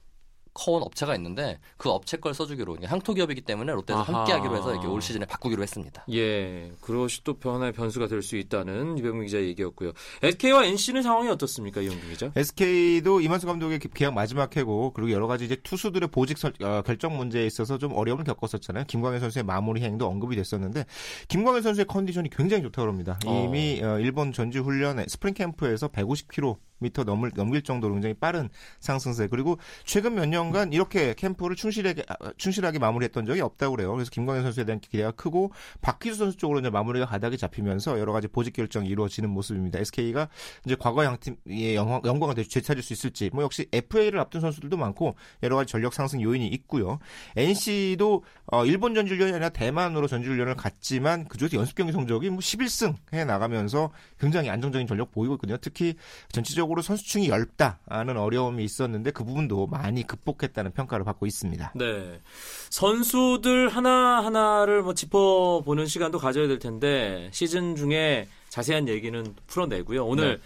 커온 0.58 0.82
업체가 0.82 1.16
있는데 1.16 1.60
그 1.78 1.90
업체 1.92 2.18
걸 2.18 2.34
써주기로 2.34 2.78
향토 2.84 3.14
기업이기 3.14 3.42
때문에 3.42 3.72
롯데에서 3.74 4.02
아하. 4.02 4.20
함께하기로 4.22 4.58
해서 4.58 4.72
이렇게 4.72 4.88
올 4.88 5.02
시즌에 5.02 5.26
바꾸기로 5.26 5.62
했습니다. 5.62 6.04
예, 6.12 6.72
그것이 6.82 7.24
또 7.24 7.36
변화의 7.36 7.72
변수가 7.74 8.08
될 8.08 8.18
수 8.24 8.36
있다는 8.36 8.98
유병민 8.98 9.28
기자 9.28 9.40
얘기였고요. 9.40 9.92
SK와 10.24 10.66
NC는 10.66 11.04
상황이 11.04 11.30
어떻습니까, 11.30 11.80
이용규 11.82 12.08
기자? 12.10 12.32
SK도 12.36 13.22
이만수 13.22 13.46
감독의 13.46 13.80
계약 13.94 14.14
마지막 14.16 14.56
해고 14.58 14.92
그리고 14.94 15.12
여러 15.12 15.28
가지 15.28 15.46
이제 15.46 15.56
투수들의 15.62 16.10
보직 16.10 16.38
설- 16.38 16.54
어, 16.64 16.82
결정 16.86 17.16
문제에 17.16 17.46
있어서 17.46 17.78
좀 17.78 17.94
어려움을 17.94 18.24
겪었었잖아요. 18.26 18.86
김광현 18.88 19.20
선수의 19.20 19.44
마무리 19.44 19.82
행도 19.82 20.08
언급이 20.08 20.36
됐었는데 20.36 20.86
김광현 21.28 21.62
선수의 21.62 21.86
컨디션이 21.86 22.30
굉장히 22.30 22.64
좋다고 22.64 22.88
합니다. 22.88 23.20
어. 23.26 23.46
이미 23.46 23.80
어, 23.84 24.00
일본 24.00 24.34
전지 24.34 24.58
훈련 24.60 25.06
스프링 25.08 25.36
캠프에서 25.36 25.88
150km 25.90 27.04
넘을 27.04 27.32
넘길 27.36 27.62
정도로 27.62 27.94
굉장히 27.94 28.14
빠른 28.14 28.50
상승세 28.80 29.28
그리고 29.28 29.58
최근 29.84 30.16
몇 30.16 30.28
년간 30.28 30.74
이렇게 30.74 31.14
캠프를 31.14 31.56
충실하게 31.56 32.04
아, 32.08 32.16
충실하게 32.38 32.80
마무리했던 32.80 33.26
적이 33.26 33.42
없다고 33.42 33.76
그래요. 33.76 33.92
그래서 33.94 34.10
김광현 34.12 34.44
선수에 34.44 34.66
대한 34.66 34.80
기대가 34.80 35.12
크고 35.12 35.52
박희수 35.82 36.18
선수 36.18 36.38
쪽으로 36.38 36.60
이제 36.60 36.70
마무리가 36.70 37.06
가닥이 37.06 37.38
잡히면서 37.38 38.00
여러 38.00 38.14
가지 38.14 38.28
보직 38.28 38.54
결정이 38.54 38.88
이루어지는 38.90 39.30
모습입니다. 39.30 39.80
SK가 39.80 40.30
이제 40.66 40.76
과거 40.80 41.04
양팀의 41.04 41.76
영광, 41.76 42.02
영광을 42.06 42.36
되찾을 42.36 42.82
수 42.82 42.94
있을지 42.94 43.30
뭐 43.34 43.44
역시 43.44 43.68
FA를 43.72 44.20
앞둔 44.20 44.42
선수들도 44.42 44.78
많고 44.78 45.16
여러 45.44 45.56
가지 45.56 45.72
전력 45.72 45.94
상승 45.94 46.22
요인이 46.22 46.48
있고요. 46.48 47.00
NC도 47.36 48.24
어, 48.48 48.66
일본 48.66 48.94
전지훈련이 48.96 49.32
아니라 49.34 49.50
대만으로 49.50 50.08
전지훈련을 50.08 50.56
갔지만 50.56 51.28
그중에서 51.28 51.58
연습 51.58 51.76
경기 51.76 51.92
성적이 51.92 52.30
뭐 52.30 52.40
11승 52.40 52.96
해 53.14 53.26
나가면서 53.26 53.92
굉장히 54.20 54.50
안정적인 54.50 54.88
전력 54.88 55.12
보이고 55.12 55.36
있거든요. 55.36 55.58
특히 55.58 55.96
전체적으로 56.32 56.67
선수층이 56.82 57.30
얇다는 57.30 58.18
어려움이 58.18 58.64
있었는데 58.64 59.12
그 59.12 59.24
부분도 59.24 59.68
많이 59.68 60.06
극복했다는 60.06 60.72
평가를 60.74 61.06
받고 61.06 61.26
있습니다. 61.26 61.74
네. 61.76 62.22
선수들 62.70 63.70
하나하나를 63.70 64.84
뭐 64.84 64.94
짚어보는 64.94 65.86
시간도 65.88 66.20
가져야 66.20 66.48
될 66.48 66.60
텐데, 66.60 67.30
시즌 67.34 67.76
중에 67.76 68.28
자세한 68.50 68.88
얘기는 68.88 69.36
풀어내고요. 69.48 70.06
오늘 70.06 70.40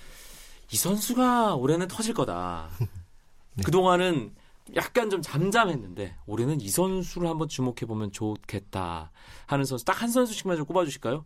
이 0.71 0.77
선수가 0.77 1.55
올해는 1.55 1.87
터질 1.87 2.13
거다. 2.13 2.69
그동안은 3.65 4.33
약간 4.75 5.09
좀 5.09 5.21
잠잠했는데, 5.21 6.15
올해는 6.27 6.61
이 6.61 6.69
선수를 6.69 7.27
한번 7.27 7.47
주목해 7.49 7.85
보면 7.87 8.11
좋겠다 8.11 9.11
하는 9.47 9.65
선수, 9.65 9.83
딱 9.83 10.01
한 10.01 10.09
선수씩만 10.09 10.57
좀 10.57 10.65
꼽아 10.65 10.85
주실까요? 10.85 11.25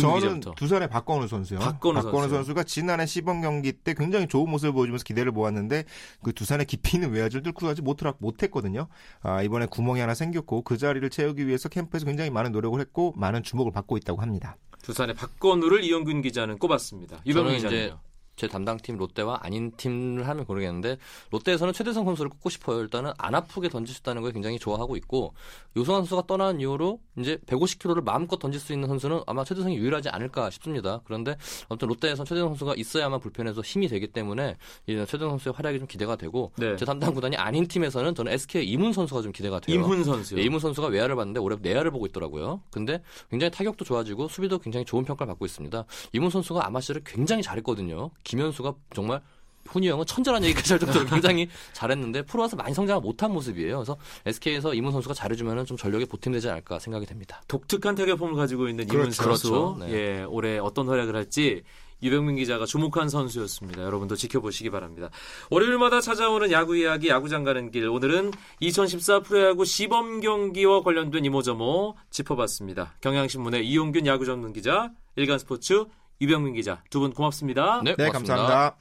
저는 0.00 0.14
기자부터. 0.16 0.54
두산의 0.56 0.88
박건우 0.88 1.28
선수요. 1.28 1.58
박건우 1.58 2.02
선수요. 2.02 2.28
선수 2.28 2.54
가 2.54 2.64
지난해 2.64 3.06
시범 3.06 3.40
경기 3.40 3.72
때 3.72 3.94
굉장히 3.94 4.26
좋은 4.26 4.50
모습을 4.50 4.72
보여주면서 4.72 5.04
기대를 5.04 5.32
모았는데 5.32 5.84
그 6.22 6.32
두산의 6.32 6.66
깊이 6.66 6.96
있는 6.96 7.10
외야를 7.12 7.42
뚫고 7.42 7.66
가지 7.66 7.82
못하, 7.82 8.14
못했거든요. 8.18 8.88
아, 9.22 9.42
이번에 9.42 9.66
구멍이 9.66 10.00
하나 10.00 10.14
생겼고 10.14 10.62
그 10.62 10.76
자리를 10.76 11.08
채우기 11.10 11.46
위해서 11.46 11.68
캠프에서 11.68 12.06
굉장히 12.06 12.30
많은 12.30 12.52
노력을 12.52 12.78
했고 12.80 13.12
많은 13.16 13.42
주목을 13.42 13.72
받고 13.72 13.96
있다고 13.98 14.20
합니다. 14.22 14.56
두산의 14.82 15.14
박건우를 15.14 15.82
이영균 15.84 16.22
기자는 16.22 16.58
꼽았습니다. 16.58 17.20
유병민 17.26 17.56
기자는요. 17.56 18.00
제 18.36 18.48
담당팀 18.48 18.96
롯데와 18.96 19.40
아닌 19.42 19.72
팀을 19.76 20.26
하면 20.28 20.44
모르겠는데 20.46 20.96
롯데에서는 21.30 21.72
최대성 21.72 22.04
선수를 22.04 22.30
꼽고 22.30 22.50
싶어요. 22.50 22.80
일단은 22.80 23.12
안 23.18 23.34
아프게 23.34 23.68
던질 23.68 23.94
수 23.94 24.00
있다는 24.00 24.22
걸 24.22 24.32
굉장히 24.32 24.58
좋아하고 24.58 24.96
있고 24.96 25.34
요승환 25.76 26.02
선수가 26.02 26.26
떠난 26.26 26.60
이후로 26.60 27.00
이제 27.18 27.38
150km를 27.46 28.02
마음껏 28.02 28.38
던질 28.38 28.60
수 28.60 28.72
있는 28.72 28.88
선수는 28.88 29.22
아마 29.26 29.44
최대성이 29.44 29.76
유일하지 29.76 30.08
않을까 30.08 30.50
싶습니다. 30.50 31.00
그런데 31.04 31.36
아무튼 31.68 31.88
롯데에서는 31.88 32.26
최대성 32.26 32.48
선수가 32.50 32.74
있어야만 32.76 33.20
불펜에서 33.20 33.60
힘이 33.60 33.88
되기 33.88 34.08
때문에 34.08 34.56
이 34.86 34.92
최대성 34.92 35.30
선수의 35.30 35.54
활약이 35.54 35.78
좀 35.78 35.86
기대가 35.86 36.16
되고 36.16 36.52
네. 36.56 36.76
제 36.76 36.84
담당 36.84 37.14
구단이 37.14 37.36
아닌 37.36 37.66
팀에서는 37.66 38.14
저는 38.14 38.32
SK 38.32 38.64
이문 38.64 38.92
선수가 38.92 39.22
좀 39.22 39.32
기대가 39.32 39.60
돼요. 39.60 39.76
임훈 39.76 40.04
선수요. 40.04 40.38
네, 40.38 40.44
이문 40.44 40.58
선수가 40.60 40.88
외야를 40.88 41.16
봤는데 41.16 41.40
올해 41.40 41.56
내야를 41.60 41.90
보고 41.90 42.06
있더라고요. 42.06 42.60
근데 42.70 43.02
굉장히 43.30 43.50
타격도 43.50 43.84
좋아지고 43.84 44.28
수비도 44.28 44.58
굉장히 44.58 44.84
좋은 44.84 45.04
평가를 45.04 45.32
받고 45.32 45.44
있습니다. 45.44 45.84
이문 46.12 46.30
선수가 46.30 46.66
아마시를 46.66 47.02
굉장히 47.04 47.42
잘했거든요. 47.42 48.10
김현수가 48.24 48.74
정말 48.94 49.20
훈이 49.66 49.88
형은 49.88 50.04
천재라는 50.06 50.46
얘기까지 50.48 50.74
할 50.74 50.80
정도로 50.80 51.06
굉장히 51.06 51.48
잘했는데 51.72 52.22
프로 52.22 52.42
와서 52.42 52.56
많이 52.56 52.74
성장을 52.74 53.00
못한 53.00 53.32
모습이에요. 53.32 53.76
그래서 53.76 53.96
SK에서 54.26 54.74
이문 54.74 54.92
선수가 54.92 55.14
잘해주면 55.14 55.66
좀 55.66 55.76
전력에 55.76 56.04
보탬되지 56.04 56.48
않을까 56.50 56.78
생각이 56.78 57.06
됩니다. 57.06 57.42
독특한 57.48 57.94
타격폼을 57.94 58.34
가지고 58.34 58.68
있는 58.68 58.84
이문 58.84 59.04
그렇죠. 59.04 59.22
선수. 59.22 59.50
그렇죠. 59.50 59.76
네. 59.80 59.92
예, 59.92 60.22
올해 60.24 60.58
어떤 60.58 60.88
활약을 60.88 61.16
할지 61.16 61.62
유병민 62.02 62.36
기자가 62.36 62.66
주목한 62.66 63.08
선수였습니다. 63.08 63.82
여러분도 63.82 64.16
지켜보시기 64.16 64.68
바랍니다. 64.68 65.08
월요일마다 65.50 66.02
찾아오는 66.02 66.52
야구 66.52 66.76
이야기 66.76 67.08
야구장 67.08 67.44
가는 67.44 67.70
길. 67.70 67.88
오늘은 67.88 68.32
2014 68.60 69.20
프로야구 69.20 69.64
시범 69.64 70.20
경기와 70.20 70.82
관련된 70.82 71.24
이모저모 71.24 71.96
짚어봤습니다. 72.10 72.94
경향신문의 73.00 73.66
이용균 73.66 74.06
야구 74.06 74.26
전문 74.26 74.52
기자, 74.52 74.90
일간스포츠 75.16 75.86
유병민 76.20 76.54
기자 76.54 76.82
두 76.90 77.00
분 77.00 77.12
고맙습니다. 77.12 77.80
네, 77.84 77.94
네, 77.96 78.06
고맙습니다. 78.06 78.36
감사합니다. 78.36 78.76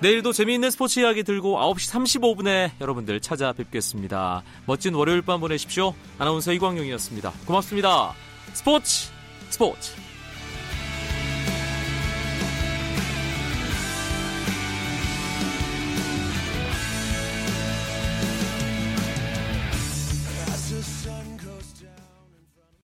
내일도 0.00 0.32
재미있는 0.32 0.70
스포츠 0.70 1.00
이야기 1.00 1.22
들고 1.22 1.58
9시 1.58 1.92
35분에 1.92 2.70
여러분들 2.80 3.20
찾아뵙겠습니다. 3.20 4.42
멋진 4.66 4.94
월요일 4.94 5.20
밤 5.20 5.40
보내십시오. 5.40 5.94
아나운서 6.18 6.52
이광용이었습니다. 6.52 7.32
고맙습니다. 7.46 8.14
스포츠 8.54 9.10
스포츠 9.50 9.92